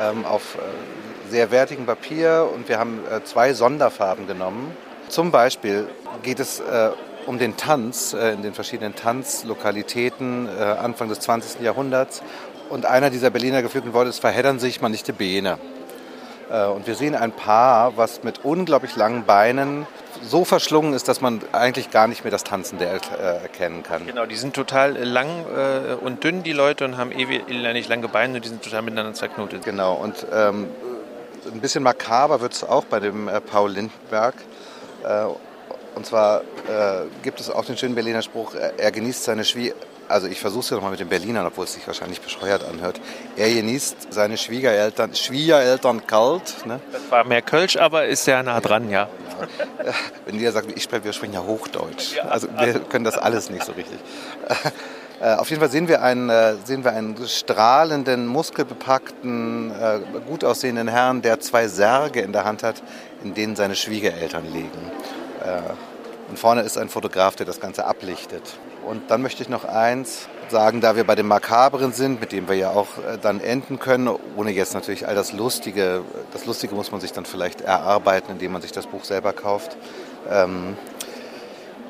[0.00, 4.74] ähm, auf äh, sehr wertigem Papier und wir haben äh, zwei Sonderfarben genommen.
[5.08, 5.88] Zum Beispiel
[6.22, 6.90] geht es äh,
[7.28, 11.60] um den Tanz äh, in den verschiedenen Tanzlokalitäten äh, Anfang des 20.
[11.60, 12.22] Jahrhunderts.
[12.70, 15.58] Und einer dieser Berliner geflügelten Worte ist, verheddern sich man nicht die Beine.
[16.50, 19.86] Äh, und wir sehen ein Paar, was mit unglaublich langen Beinen
[20.22, 24.06] so verschlungen ist, dass man eigentlich gar nicht mehr das Tanzen der äh, erkennen kann.
[24.06, 28.08] Genau, die sind total lang äh, und dünn, die Leute, und haben ewig nicht lange
[28.08, 29.64] Beine und die sind total miteinander zerknotet.
[29.64, 30.68] Genau, und ähm,
[31.52, 34.34] ein bisschen makaber wird es auch bei dem äh, Paul Lindenberg.
[35.98, 39.72] Äh, und zwar äh, gibt es auch den schönen Berliner Spruch, er genießt seine Schwie...
[40.10, 42.98] Also ich versuche es ja nochmal mit den Berlinern, obwohl es sich wahrscheinlich bescheuert anhört.
[43.36, 46.64] Er genießt seine Schwiegereltern, Schwiegereltern kalt.
[46.64, 46.80] Ne?
[46.90, 49.08] Das war mehr Kölsch, aber ist sehr nah dran, ja.
[49.84, 49.92] ja.
[50.24, 52.18] Wenn ihr sagt, ich spreche, wir sprechen ja Hochdeutsch.
[52.26, 53.98] Also wir können das alles nicht so richtig.
[55.20, 60.44] Äh, auf jeden Fall sehen wir einen, äh, sehen wir einen strahlenden, muskelbepackten, äh, gut
[60.44, 62.82] aussehenden Herrn, der zwei Särge in der Hand hat,
[63.24, 64.92] in denen seine Schwiegereltern liegen.
[66.28, 68.58] Und vorne ist ein Fotograf, der das Ganze ablichtet.
[68.86, 72.48] Und dann möchte ich noch eins sagen, da wir bei dem Makabren sind, mit dem
[72.48, 76.74] wir ja auch äh, dann enden können, ohne jetzt natürlich all das Lustige, das Lustige
[76.74, 79.76] muss man sich dann vielleicht erarbeiten, indem man sich das Buch selber kauft.
[80.30, 80.76] Ähm,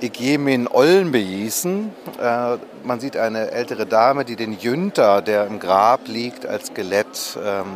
[0.01, 1.93] Egemin Ollenbeisen.
[2.21, 7.39] Äh, man sieht eine ältere Dame, die den Jünter, der im Grab liegt, als Skelett
[7.45, 7.67] ähm,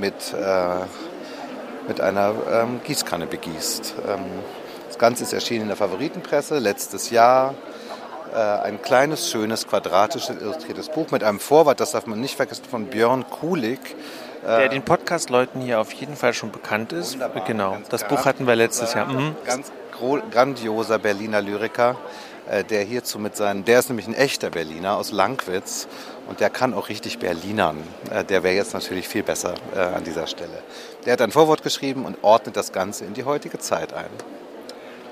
[0.00, 0.84] mit, äh,
[1.86, 3.94] mit einer ähm, Gießkanne begießt.
[4.08, 4.20] Ähm,
[4.98, 7.54] das Ganze ist erschienen in der Favoritenpresse letztes Jahr.
[8.34, 12.64] Äh, ein kleines, schönes, quadratisches, illustriertes Buch mit einem Vorwort, das darf man nicht vergessen,
[12.68, 13.94] von Björn Kulik.
[14.44, 17.12] Der äh, den Podcast-Leuten hier auf jeden Fall schon bekannt ist.
[17.12, 19.06] Wunderbar, genau, das Buch hatten wir letztes Jahr.
[19.06, 19.36] Mhm.
[19.46, 19.70] Ganz
[20.32, 21.94] grandioser Berliner Lyriker,
[22.50, 25.86] äh, der hierzu mit seinen, der ist nämlich ein echter Berliner aus Langwitz
[26.26, 27.84] und der kann auch richtig Berlinern.
[28.28, 30.62] Der wäre jetzt natürlich viel besser an dieser Stelle.
[31.06, 34.10] Der hat ein Vorwort geschrieben und ordnet das Ganze in die heutige Zeit ein.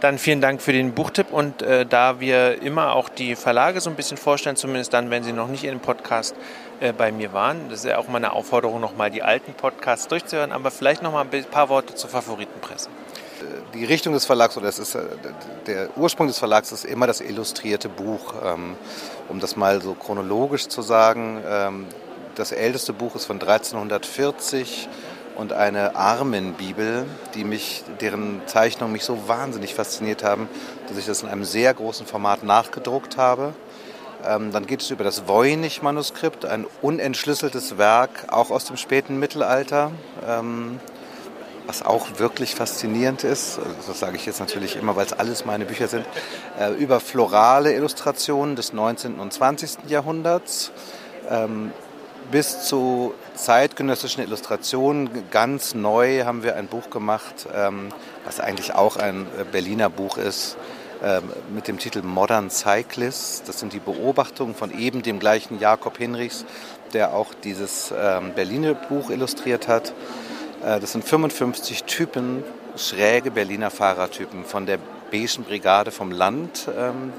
[0.01, 3.89] Dann vielen Dank für den Buchtipp und äh, da wir immer auch die Verlage so
[3.89, 6.35] ein bisschen vorstellen, zumindest dann, wenn sie noch nicht in dem Podcast
[6.81, 10.53] äh, bei mir waren, das ist ja auch meine Aufforderung, nochmal die alten Podcasts durchzuhören,
[10.53, 12.91] aber vielleicht nochmal ein paar Worte zur Favoritenpresse.
[13.75, 15.03] Die Richtung des Verlags oder es ist, äh,
[15.67, 18.35] der Ursprung des Verlags ist immer das illustrierte Buch.
[18.45, 18.77] Ähm,
[19.29, 21.87] um das mal so chronologisch zu sagen, ähm,
[22.35, 24.89] das älteste Buch ist von 1340
[25.37, 30.49] und eine Armenbibel, die mich, deren Zeichnungen mich so wahnsinnig fasziniert haben,
[30.89, 33.53] dass ich das in einem sehr großen Format nachgedruckt habe.
[34.27, 39.93] Ähm, dann geht es über das Voynich-Manuskript, ein unentschlüsseltes Werk, auch aus dem späten Mittelalter,
[40.27, 40.81] ähm,
[41.67, 43.59] was auch wirklich faszinierend ist.
[43.87, 46.07] Das sage ich jetzt natürlich immer, weil es alles meine Bücher sind.
[46.59, 49.21] Äh, über florale Illustrationen des 19.
[49.21, 49.89] und 20.
[49.89, 50.73] Jahrhunderts
[51.29, 51.73] ähm,
[52.31, 55.09] bis zu zeitgenössischen Illustrationen.
[55.31, 57.89] Ganz neu haben wir ein Buch gemacht, ähm,
[58.25, 60.57] was eigentlich auch ein äh, Berliner Buch ist,
[61.03, 63.49] ähm, mit dem Titel Modern Cyclist.
[63.49, 66.45] Das sind die Beobachtungen von eben dem gleichen Jakob Hinrichs,
[66.93, 69.93] der auch dieses ähm, Berliner Buch illustriert hat.
[70.65, 72.43] Äh, das sind 55 Typen,
[72.77, 74.79] schräge Berliner Fahrertypen von der
[75.11, 76.69] Beigen Brigade vom Land,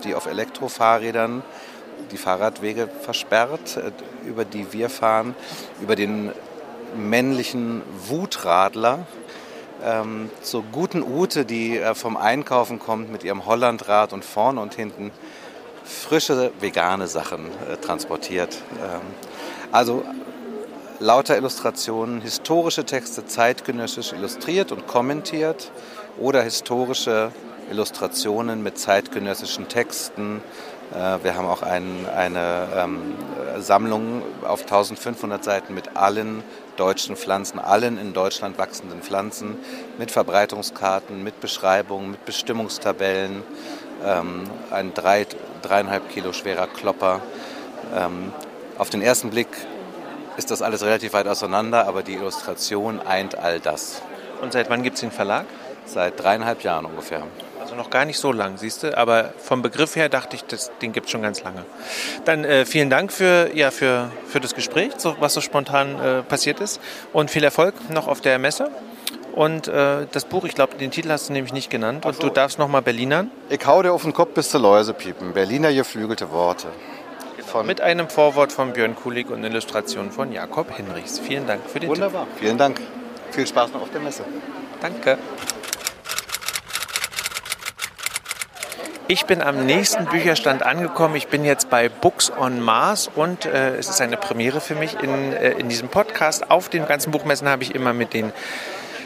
[0.03, 1.41] die auf Elektrofahrrädern
[2.11, 3.91] die Fahrradwege versperrt, äh,
[4.27, 5.35] über die wir fahren,
[5.81, 6.31] über den
[6.95, 9.05] männlichen Wutradler
[9.83, 14.75] ähm, zur guten Ute, die äh, vom Einkaufen kommt mit ihrem Hollandrad und vorne und
[14.75, 15.11] hinten
[15.83, 18.57] frische vegane Sachen äh, transportiert.
[18.81, 19.01] Ähm,
[19.71, 20.03] also
[20.99, 25.71] lauter Illustrationen, historische Texte zeitgenössisch illustriert und kommentiert
[26.17, 27.31] oder historische
[27.69, 30.41] Illustrationen mit zeitgenössischen Texten,
[30.91, 33.15] wir haben auch ein, eine ähm,
[33.59, 36.43] Sammlung auf 1500 Seiten mit allen
[36.77, 39.57] deutschen Pflanzen, allen in Deutschland wachsenden Pflanzen,
[39.97, 43.43] mit Verbreitungskarten, mit Beschreibungen, mit Bestimmungstabellen,
[44.05, 45.25] ähm, ein drei,
[45.61, 47.21] dreieinhalb Kilo schwerer Klopper.
[47.95, 48.31] Ähm,
[48.77, 49.49] auf den ersten Blick
[50.37, 54.01] ist das alles relativ weit auseinander, aber die Illustration eint all das.
[54.41, 55.45] Und seit wann gibt es den Verlag?
[55.85, 57.23] Seit dreieinhalb Jahren ungefähr.
[57.67, 58.97] Also noch gar nicht so lang, siehst du.
[58.97, 61.65] Aber vom Begriff her dachte ich, das, den gibt es schon ganz lange.
[62.23, 66.23] Dann äh, vielen Dank für, ja, für, für das Gespräch, so, was so spontan äh,
[66.23, 66.79] passiert ist.
[67.11, 68.71] Und viel Erfolg noch auf der Messe.
[69.35, 72.05] Und äh, das Buch, ich glaube, den Titel hast du nämlich nicht genannt.
[72.05, 72.21] Und so.
[72.21, 73.31] du darfst noch mal Berlinern.
[73.49, 75.33] Ich hau dir auf den Kopf bis zur Läuse piepen.
[75.33, 76.67] Berliner geflügelte Worte.
[77.45, 81.19] Von Mit einem Vorwort von Björn Kulig und Illustration von Jakob Hinrichs.
[81.19, 82.27] Vielen Dank für den Wunderbar.
[82.27, 82.39] Tipp.
[82.39, 82.79] Vielen Dank.
[83.31, 84.23] Viel Spaß noch auf der Messe.
[84.79, 85.17] Danke.
[89.09, 91.15] Ich bin am nächsten Bücherstand angekommen.
[91.15, 95.01] Ich bin jetzt bei Books on Mars und äh, es ist eine Premiere für mich
[95.01, 96.51] in, äh, in diesem Podcast.
[96.51, 98.33] Auf den ganzen Buchmessen habe ich immer mit den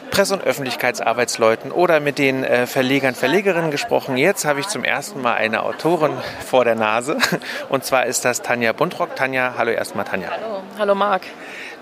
[0.10, 4.18] Presse- und Öffentlichkeitsarbeitsleuten oder mit den äh, Verlegern, Verlegerinnen gesprochen.
[4.18, 6.14] Jetzt habe ich zum ersten Mal eine Autorin
[6.48, 7.18] vor der Nase
[7.70, 9.16] und zwar ist das Tanja Buntrock.
[9.16, 10.30] Tanja, hallo erstmal Tanja.
[10.32, 11.22] Hallo, hallo Marc.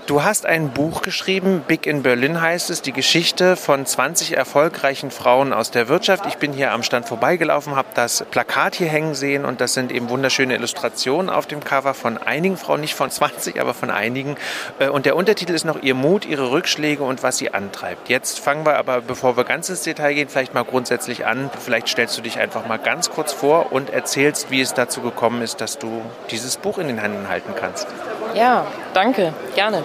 [0.09, 5.11] Du hast ein Buch geschrieben, Big in Berlin heißt es, die Geschichte von 20 erfolgreichen
[5.11, 6.25] Frauen aus der Wirtschaft.
[6.25, 9.91] Ich bin hier am Stand vorbeigelaufen, habe das Plakat hier hängen sehen und das sind
[9.91, 14.35] eben wunderschöne Illustrationen auf dem Cover von einigen Frauen, nicht von 20, aber von einigen.
[14.79, 18.09] Äh, und der Untertitel ist noch Ihr Mut, Ihre Rückschläge und was Sie antreibt.
[18.09, 21.51] Jetzt fangen wir aber, bevor wir ganz ins Detail gehen, vielleicht mal grundsätzlich an.
[21.63, 25.43] Vielleicht stellst du dich einfach mal ganz kurz vor und erzählst, wie es dazu gekommen
[25.43, 27.85] ist, dass du dieses Buch in den Händen halten kannst.
[28.33, 29.83] Ja, danke, gerne.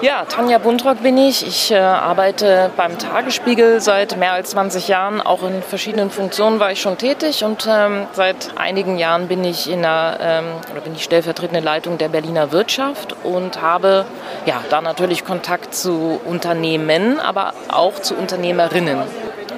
[0.00, 1.44] Ja, Tanja Buntrock bin ich.
[1.44, 5.20] Ich äh, arbeite beim Tagesspiegel seit mehr als 20 Jahren.
[5.20, 9.68] Auch in verschiedenen Funktionen war ich schon tätig und ähm, seit einigen Jahren bin ich
[9.68, 14.04] in der ähm, oder bin ich stellvertretende Leitung der Berliner Wirtschaft und habe
[14.46, 18.98] ja da natürlich Kontakt zu Unternehmen, aber auch zu Unternehmerinnen.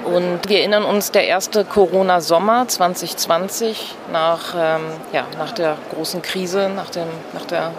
[0.05, 4.81] Und wir erinnern uns, der erste Corona-Sommer 2020 nach, ähm,
[5.13, 7.71] ja, nach der großen Krise, nach, dem, nach der,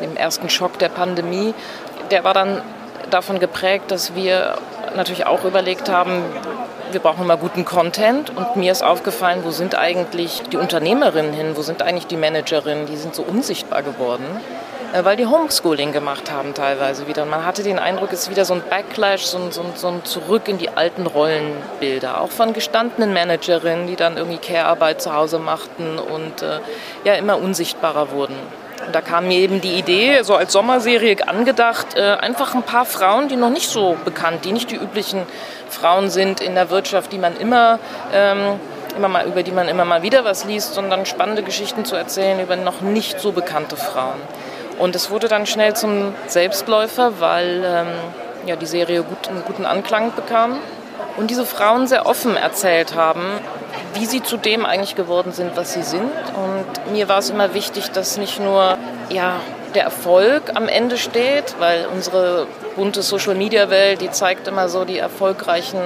[0.00, 1.54] dem ersten Schock der Pandemie,
[2.10, 2.62] der war dann
[3.10, 4.56] davon geprägt, dass wir
[4.94, 6.22] natürlich auch überlegt haben,
[6.90, 11.52] wir brauchen mal guten Content und mir ist aufgefallen, wo sind eigentlich die Unternehmerinnen hin,
[11.54, 14.24] wo sind eigentlich die Managerinnen, die sind so unsichtbar geworden.
[14.92, 17.24] Äh, weil die Homeschooling gemacht haben teilweise wieder.
[17.24, 19.72] Und man hatte den Eindruck, es ist wieder so ein Backlash, so ein, so, ein,
[19.74, 22.20] so ein Zurück in die alten Rollenbilder.
[22.20, 26.60] Auch von gestandenen Managerinnen, die dann irgendwie Care-Arbeit zu Hause machten und äh,
[27.04, 28.36] ja immer unsichtbarer wurden.
[28.88, 32.86] Und da kam mir eben die Idee, so als Sommerserie angedacht, äh, einfach ein paar
[32.86, 35.26] Frauen, die noch nicht so bekannt, die nicht die üblichen
[35.68, 37.78] Frauen sind in der Wirtschaft, die man immer...
[38.14, 38.58] Ähm,
[38.96, 42.40] immer mal, über die man immer mal wieder was liest, sondern spannende Geschichten zu erzählen
[42.40, 44.18] über noch nicht so bekannte Frauen.
[44.78, 47.86] Und es wurde dann schnell zum Selbstläufer, weil ähm,
[48.46, 50.58] ja, die Serie gut, einen guten Anklang bekam.
[51.18, 53.22] Und diese Frauen sehr offen erzählt haben,
[53.94, 56.12] wie sie zu dem eigentlich geworden sind, was sie sind.
[56.36, 58.78] Und mir war es immer wichtig, dass nicht nur
[59.10, 59.40] ja,
[59.74, 65.80] der Erfolg am Ende steht, weil unsere bunte Social-Media-Welt, die zeigt immer so die erfolgreichen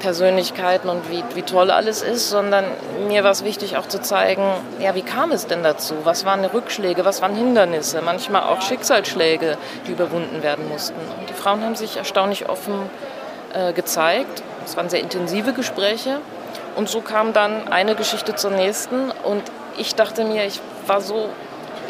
[0.00, 2.64] Persönlichkeiten und wie, wie toll alles ist, sondern
[3.08, 4.44] mir war es wichtig auch zu zeigen,
[4.80, 5.94] ja, wie kam es denn dazu?
[6.04, 10.98] Was waren Rückschläge, was waren Hindernisse, manchmal auch Schicksalsschläge, die überwunden werden mussten.
[11.18, 12.90] Und die Frauen haben sich erstaunlich offen
[13.54, 14.42] äh, gezeigt.
[14.64, 16.18] Es waren sehr intensive Gespräche.
[16.76, 19.10] Und so kam dann eine Geschichte zur nächsten.
[19.10, 19.42] Und
[19.76, 21.28] ich dachte mir, ich war so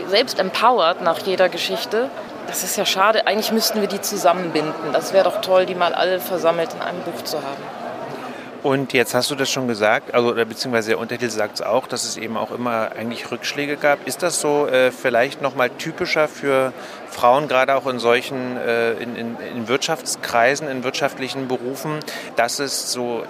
[0.09, 2.09] selbst empowered nach jeder Geschichte.
[2.47, 3.27] Das ist ja schade.
[3.27, 4.93] Eigentlich müssten wir die zusammenbinden.
[4.93, 7.82] Das wäre doch toll, die mal alle versammelt in einem Buch zu haben.
[8.63, 12.05] Und jetzt hast du das schon gesagt, also beziehungsweise der Untertitel sagt es auch, dass
[12.05, 14.07] es eben auch immer eigentlich Rückschläge gab.
[14.07, 16.73] Ist das so äh, vielleicht nochmal typischer für
[17.11, 21.99] Frauen, gerade auch in solchen, äh, in, in, in, Wirtschaftskreisen, in wirtschaftlichen Berufen,
[22.37, 23.27] dass es so, äh,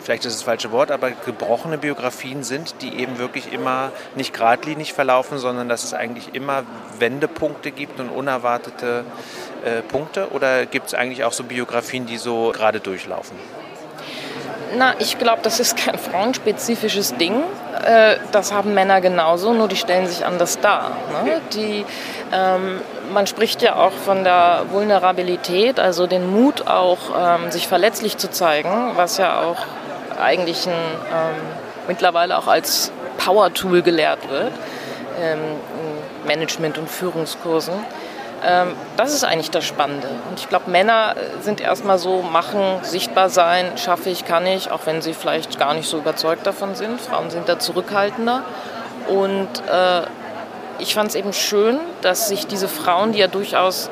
[0.00, 4.94] vielleicht ist das falsche Wort, aber gebrochene Biografien sind, die eben wirklich immer nicht geradlinig
[4.94, 6.62] verlaufen, sondern dass es eigentlich immer
[6.98, 9.04] Wendepunkte gibt und unerwartete
[9.66, 10.30] äh, Punkte?
[10.30, 13.36] Oder gibt es eigentlich auch so Biografien, die so gerade durchlaufen?
[14.76, 17.42] Na, ich glaube, das ist kein frauenspezifisches Ding.
[17.84, 20.96] Äh, das haben Männer genauso, nur die stellen sich anders dar.
[21.24, 21.40] Ne?
[21.52, 21.84] Die,
[22.32, 22.80] ähm,
[23.12, 28.30] man spricht ja auch von der Vulnerabilität, also den Mut auch, ähm, sich verletzlich zu
[28.30, 29.58] zeigen, was ja auch
[30.18, 31.40] eigentlich ein, ähm,
[31.88, 34.52] mittlerweile auch als Power-Tool gelehrt wird
[35.20, 37.74] in Management- und Führungskursen.
[38.44, 40.08] Ähm, das ist eigentlich das Spannende.
[40.28, 44.86] Und ich glaube, Männer sind erstmal so, machen, sichtbar sein, schaffe ich, kann ich, auch
[44.86, 47.00] wenn sie vielleicht gar nicht so überzeugt davon sind.
[47.00, 48.42] Frauen sind da zurückhaltender.
[49.08, 50.02] Und äh,
[50.78, 53.90] ich fand es eben schön, dass sich diese Frauen, die ja durchaus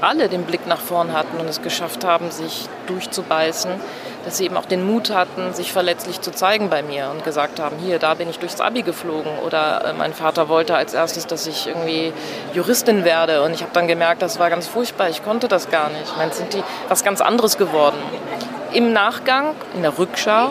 [0.00, 3.72] alle den Blick nach vorn hatten und es geschafft haben, sich durchzubeißen,
[4.28, 7.58] dass sie eben auch den Mut hatten, sich verletzlich zu zeigen bei mir und gesagt
[7.58, 11.26] haben, hier, da bin ich durchs Abi geflogen oder äh, mein Vater wollte als erstes,
[11.26, 12.12] dass ich irgendwie
[12.52, 15.88] Juristin werde und ich habe dann gemerkt, das war ganz furchtbar, ich konnte das gar
[15.88, 16.02] nicht.
[16.04, 17.96] Ich meine, sind die was ganz anderes geworden.
[18.74, 20.50] Im Nachgang, in der Rückschau,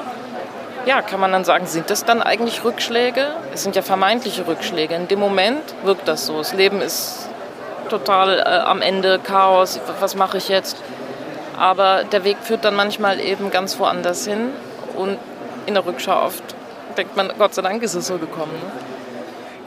[0.87, 3.27] ja, kann man dann sagen, sind das dann eigentlich Rückschläge?
[3.53, 4.95] Es sind ja vermeintliche Rückschläge.
[4.95, 6.39] In dem Moment wirkt das so.
[6.39, 7.29] Das Leben ist
[7.89, 9.79] total äh, am Ende Chaos.
[9.99, 10.77] Was mache ich jetzt?
[11.57, 14.49] Aber der Weg führt dann manchmal eben ganz woanders hin.
[14.95, 15.17] Und
[15.65, 16.43] in der Rückschau oft
[16.97, 18.53] denkt man, Gott sei Dank ist es so gekommen.
[18.53, 18.96] Ne?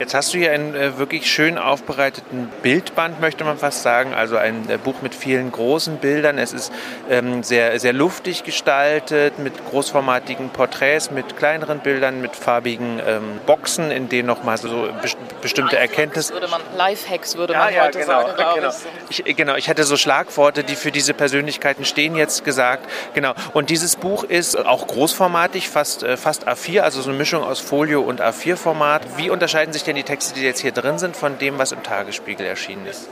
[0.01, 4.15] Jetzt hast du hier einen äh, wirklich schön aufbereiteten Bildband, möchte man fast sagen.
[4.15, 6.39] Also ein äh, Buch mit vielen großen Bildern.
[6.39, 6.73] Es ist
[7.07, 13.91] ähm, sehr, sehr luftig gestaltet, mit großformatigen Porträts, mit kleineren Bildern, mit farbigen ähm, Boxen,
[13.91, 16.33] in denen nochmal so be bestimmte Erkenntnisse.
[16.33, 18.73] Würde man, Lifehacks würde man ja, heute genau, sagen, genau.
[19.09, 19.27] Ich.
[19.27, 19.35] ich.
[19.37, 22.89] Genau, ich hatte so Schlagworte, die für diese Persönlichkeiten stehen, jetzt gesagt.
[23.13, 23.33] Genau.
[23.53, 27.59] Und dieses Buch ist auch großformatig, fast, äh, fast A4, also so eine Mischung aus
[27.59, 29.03] Folio und A4-Format.
[29.17, 31.83] Wie unterscheiden sich denn die Texte, die jetzt hier drin sind, von dem, was im
[31.83, 33.09] Tagesspiegel erschienen ist?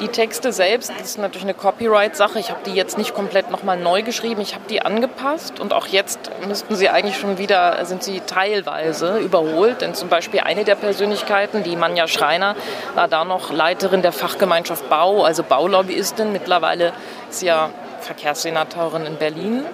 [0.00, 2.40] Die Texte selbst, das ist natürlich eine Copyright-Sache.
[2.40, 4.40] Ich habe die jetzt nicht komplett nochmal neu geschrieben.
[4.40, 9.18] Ich habe die angepasst und auch jetzt müssten sie eigentlich schon wieder, sind sie teilweise
[9.18, 9.82] überholt.
[9.82, 12.56] Denn zum Beispiel eine der Persönlichkeiten, die Manja Schreiner,
[12.96, 16.32] war da noch Leiterin der Fachgemeinschaft Bau, also Baulobbyistin.
[16.32, 16.92] Mittlerweile
[17.30, 17.70] ist sie ja
[18.00, 19.64] Verkehrssenatorin in Berlin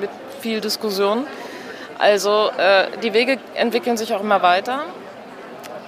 [0.00, 1.26] mit viel Diskussion.
[1.98, 4.84] Also äh, die Wege entwickeln sich auch immer weiter.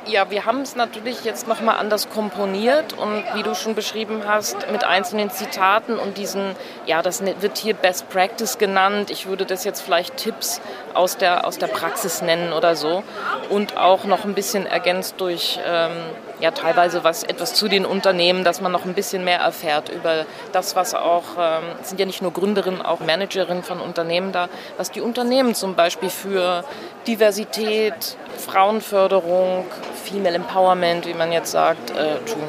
[0.07, 4.71] Ja, wir haben es natürlich jetzt nochmal anders komponiert und wie du schon beschrieben hast,
[4.73, 9.11] mit einzelnen Zitaten und diesen, ja, das wird hier Best Practice genannt.
[9.11, 10.63] Ich würde das jetzt vielleicht Tipps
[10.95, 13.05] aus der, aus der Praxis nennen oder so.
[13.51, 15.93] Und auch noch ein bisschen ergänzt durch ähm,
[16.41, 20.27] ja teilweise was etwas zu den Unternehmen, dass man noch ein bisschen mehr erfährt über
[20.53, 24.91] das, was auch, ähm, sind ja nicht nur Gründerinnen, auch Managerinnen von Unternehmen da, was
[24.91, 26.65] die Unternehmen zum Beispiel für
[27.07, 29.67] Diversität, Frauenförderung,
[30.05, 32.43] Female Empowerment, wie man jetzt sagt, äh, tun.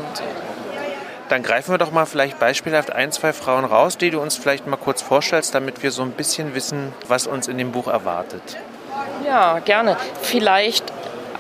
[1.30, 4.68] Dann greifen wir doch mal vielleicht beispielhaft ein, zwei Frauen raus, die du uns vielleicht
[4.68, 8.58] mal kurz vorstellst, damit wir so ein bisschen wissen, was uns in dem Buch erwartet.
[9.26, 9.96] Ja, gerne.
[10.22, 10.84] Vielleicht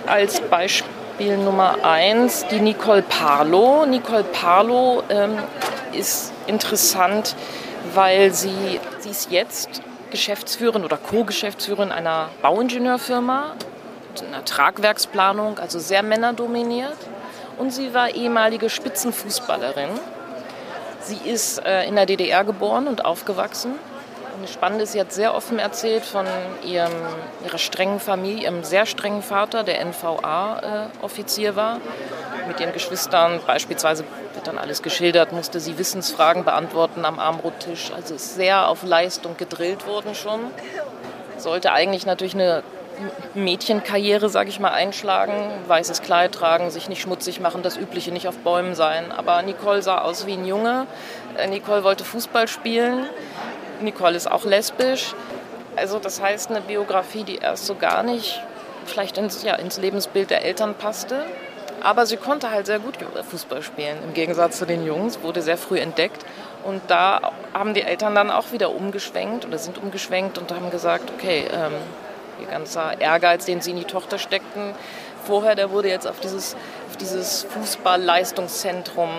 [0.08, 3.86] als Beispiel Nummer eins die Nicole Parlo.
[3.86, 5.38] Nicole Parlo ähm,
[5.94, 7.36] ist interessant,
[7.94, 13.56] weil sie, sie ist jetzt Geschäftsführerin oder Co-Geschäftsführerin einer Bauingenieurfirma,
[14.28, 16.98] einer Tragwerksplanung, also sehr männerdominiert
[17.60, 19.90] und sie war ehemalige Spitzenfußballerin.
[21.02, 23.76] Sie ist äh, in der DDR geboren und aufgewachsen.
[24.48, 26.26] Spannende ist, sie hat sehr offen erzählt von
[26.64, 26.92] ihrem,
[27.46, 31.78] ihrer strengen Familie, ihrem sehr strengen Vater, der NVA-Offizier äh, war.
[32.48, 37.92] Mit ihren Geschwistern beispielsweise wird dann alles geschildert, musste sie Wissensfragen beantworten am Armbrottisch.
[37.96, 40.40] Also ist sehr auf Leistung gedrillt worden schon.
[41.38, 42.64] Sollte eigentlich natürlich eine
[43.34, 45.34] Mädchenkarriere, sage ich mal, einschlagen,
[45.68, 49.12] weißes Kleid tragen, sich nicht schmutzig machen, das Übliche nicht auf Bäumen sein.
[49.12, 50.88] Aber Nicole sah aus wie ein Junge.
[51.38, 53.08] Äh, Nicole wollte Fußball spielen.
[53.82, 55.14] Nicole ist auch lesbisch.
[55.76, 58.42] Also das heißt eine Biografie, die erst so gar nicht
[58.86, 61.26] vielleicht ins, ja, ins Lebensbild der Eltern passte.
[61.82, 62.96] Aber sie konnte halt sehr gut
[63.30, 63.98] Fußball spielen.
[64.04, 66.24] Im Gegensatz zu den Jungs, wurde sehr früh entdeckt.
[66.64, 71.12] Und da haben die Eltern dann auch wieder umgeschwenkt oder sind umgeschwenkt und haben gesagt,
[71.16, 71.74] okay, ähm,
[72.42, 74.74] Ihr ganzer Ehrgeiz, den sie in die Tochter steckten,
[75.26, 76.56] vorher, der wurde jetzt auf dieses,
[76.90, 79.10] auf dieses Fußball-Leistungszentrum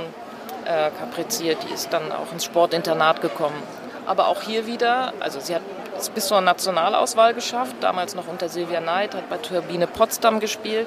[0.64, 1.58] äh, kapriziert.
[1.68, 3.62] Die ist dann auch ins Sportinternat gekommen.
[4.06, 5.62] Aber auch hier wieder, also sie hat
[5.98, 10.86] es bis zur Nationalauswahl geschafft, damals noch unter Silvia Neid, hat bei Turbine Potsdam gespielt.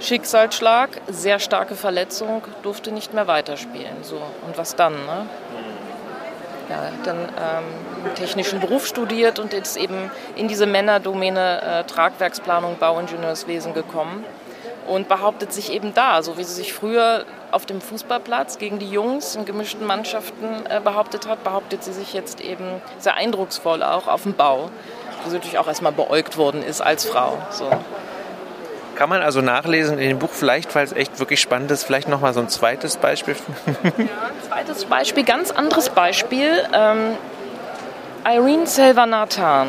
[0.00, 4.02] Schicksalsschlag, sehr starke Verletzung, durfte nicht mehr weiterspielen.
[4.02, 4.16] So.
[4.46, 4.92] Und was dann?
[4.92, 5.26] Ne?
[6.68, 13.74] ja, dann ähm, technischen Beruf studiert und ist eben in diese Männerdomäne äh, Tragwerksplanung, Bauingenieurswesen
[13.74, 14.24] gekommen
[14.86, 18.90] und behauptet sich eben da, so wie sie sich früher auf dem Fußballplatz gegen die
[18.90, 24.08] Jungs in gemischten Mannschaften äh, behauptet hat, behauptet sie sich jetzt eben sehr eindrucksvoll auch
[24.08, 24.70] auf dem Bau,
[25.22, 27.38] wo sie natürlich auch erstmal beäugt worden ist als Frau.
[27.50, 27.70] So.
[28.94, 32.08] Kann man also nachlesen in dem Buch, vielleicht, weil es echt wirklich spannend ist, vielleicht
[32.08, 33.34] nochmal so ein zweites Beispiel?
[33.66, 36.64] ja, ein zweites Beispiel, ganz anderes Beispiel.
[36.72, 37.16] Ähm,
[38.24, 39.68] Irene Selvanathan.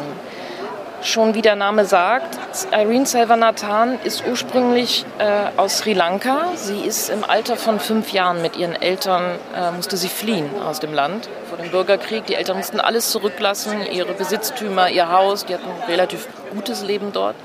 [1.06, 2.36] Schon wie der Name sagt,
[2.72, 6.48] Irene Selvanathan ist ursprünglich äh, aus Sri Lanka.
[6.56, 10.80] Sie ist im Alter von fünf Jahren mit ihren Eltern, äh, musste sie fliehen aus
[10.80, 12.26] dem Land vor dem Bürgerkrieg.
[12.26, 15.46] Die Eltern mussten alles zurücklassen, ihre Besitztümer, ihr Haus.
[15.46, 17.36] Die hatten ein relativ gutes Leben dort.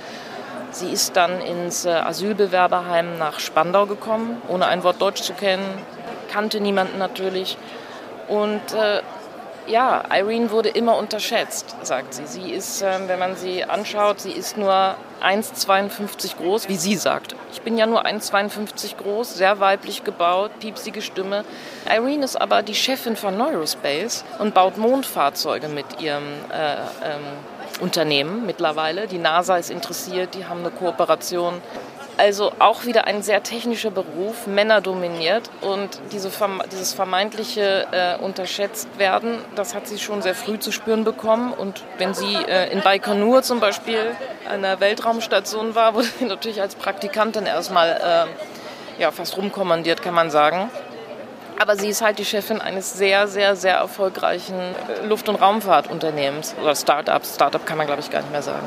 [0.70, 5.66] Sie ist dann ins äh, Asylbewerberheim nach Spandau gekommen, ohne ein Wort Deutsch zu kennen,
[6.32, 7.58] kannte niemanden natürlich.
[8.26, 9.02] Und äh,
[9.66, 12.26] ja, Irene wurde immer unterschätzt, sagt sie.
[12.26, 17.34] Sie ist, äh, wenn man sie anschaut, sie ist nur 1,52 groß, wie sie sagt.
[17.52, 21.44] Ich bin ja nur 1,52 groß, sehr weiblich gebaut, piepsige Stimme.
[21.88, 27.20] Irene ist aber die Chefin von Neurospace und baut Mondfahrzeuge mit ihrem äh, ähm,
[27.80, 29.06] Unternehmen mittlerweile.
[29.06, 31.60] Die NASA ist interessiert, die haben eine Kooperation.
[32.20, 36.30] Also auch wieder ein sehr technischer Beruf, männerdominiert und diese,
[36.70, 41.50] dieses vermeintliche äh, unterschätzt werden, das hat sie schon sehr früh zu spüren bekommen.
[41.54, 44.14] Und wenn sie äh, in Baikonur zum Beispiel
[44.46, 48.28] an der Weltraumstation war, wurde sie natürlich als Praktikantin erstmal
[48.98, 50.68] äh, ja, fast rumkommandiert, kann man sagen.
[51.58, 54.60] Aber sie ist halt die Chefin eines sehr, sehr, sehr erfolgreichen
[55.08, 56.54] Luft- und Raumfahrtunternehmens.
[56.60, 57.36] Oder Start-ups.
[57.36, 58.66] Start-up kann man, glaube ich, gar nicht mehr sagen.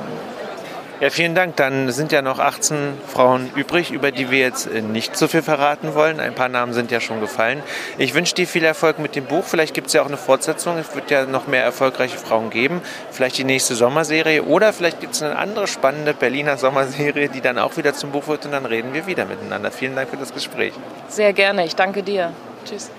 [1.03, 1.57] Ja, vielen Dank.
[1.57, 5.41] Dann sind ja noch 18 Frauen übrig, über die wir jetzt äh, nicht so viel
[5.41, 6.21] verraten wollen.
[6.21, 7.61] Ein paar Namen sind ja schon gefallen.
[7.97, 9.43] Ich wünsche dir viel Erfolg mit dem Buch.
[9.43, 10.77] Vielleicht gibt es ja auch eine Fortsetzung.
[10.77, 12.81] Es wird ja noch mehr erfolgreiche Frauen geben.
[13.11, 17.57] Vielleicht die nächste Sommerserie oder vielleicht gibt es eine andere spannende Berliner Sommerserie, die dann
[17.57, 19.71] auch wieder zum Buch wird und dann reden wir wieder miteinander.
[19.71, 20.71] Vielen Dank für das Gespräch.
[21.09, 21.65] Sehr gerne.
[21.65, 22.31] Ich danke dir.
[22.63, 22.89] Tschüss.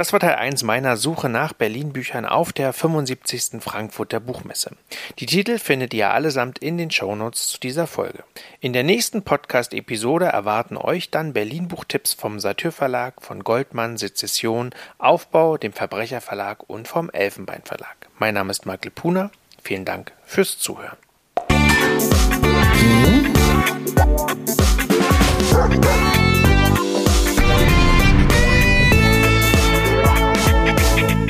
[0.00, 3.60] Das war Teil 1 meiner Suche nach Berlin-Büchern auf der 75.
[3.60, 4.74] Frankfurter Buchmesse.
[5.18, 8.24] Die Titel findet ihr allesamt in den Shownotes zu dieser Folge.
[8.60, 15.58] In der nächsten Podcast-Episode erwarten euch dann Berlin-Buchtipps vom Satyr Verlag, von Goldmann, Sezession, Aufbau,
[15.58, 18.08] dem Verbrecher Verlag und vom Elfenbein Verlag.
[18.18, 19.30] Mein Name ist Michael Puna.
[19.62, 20.96] Vielen Dank fürs Zuhören.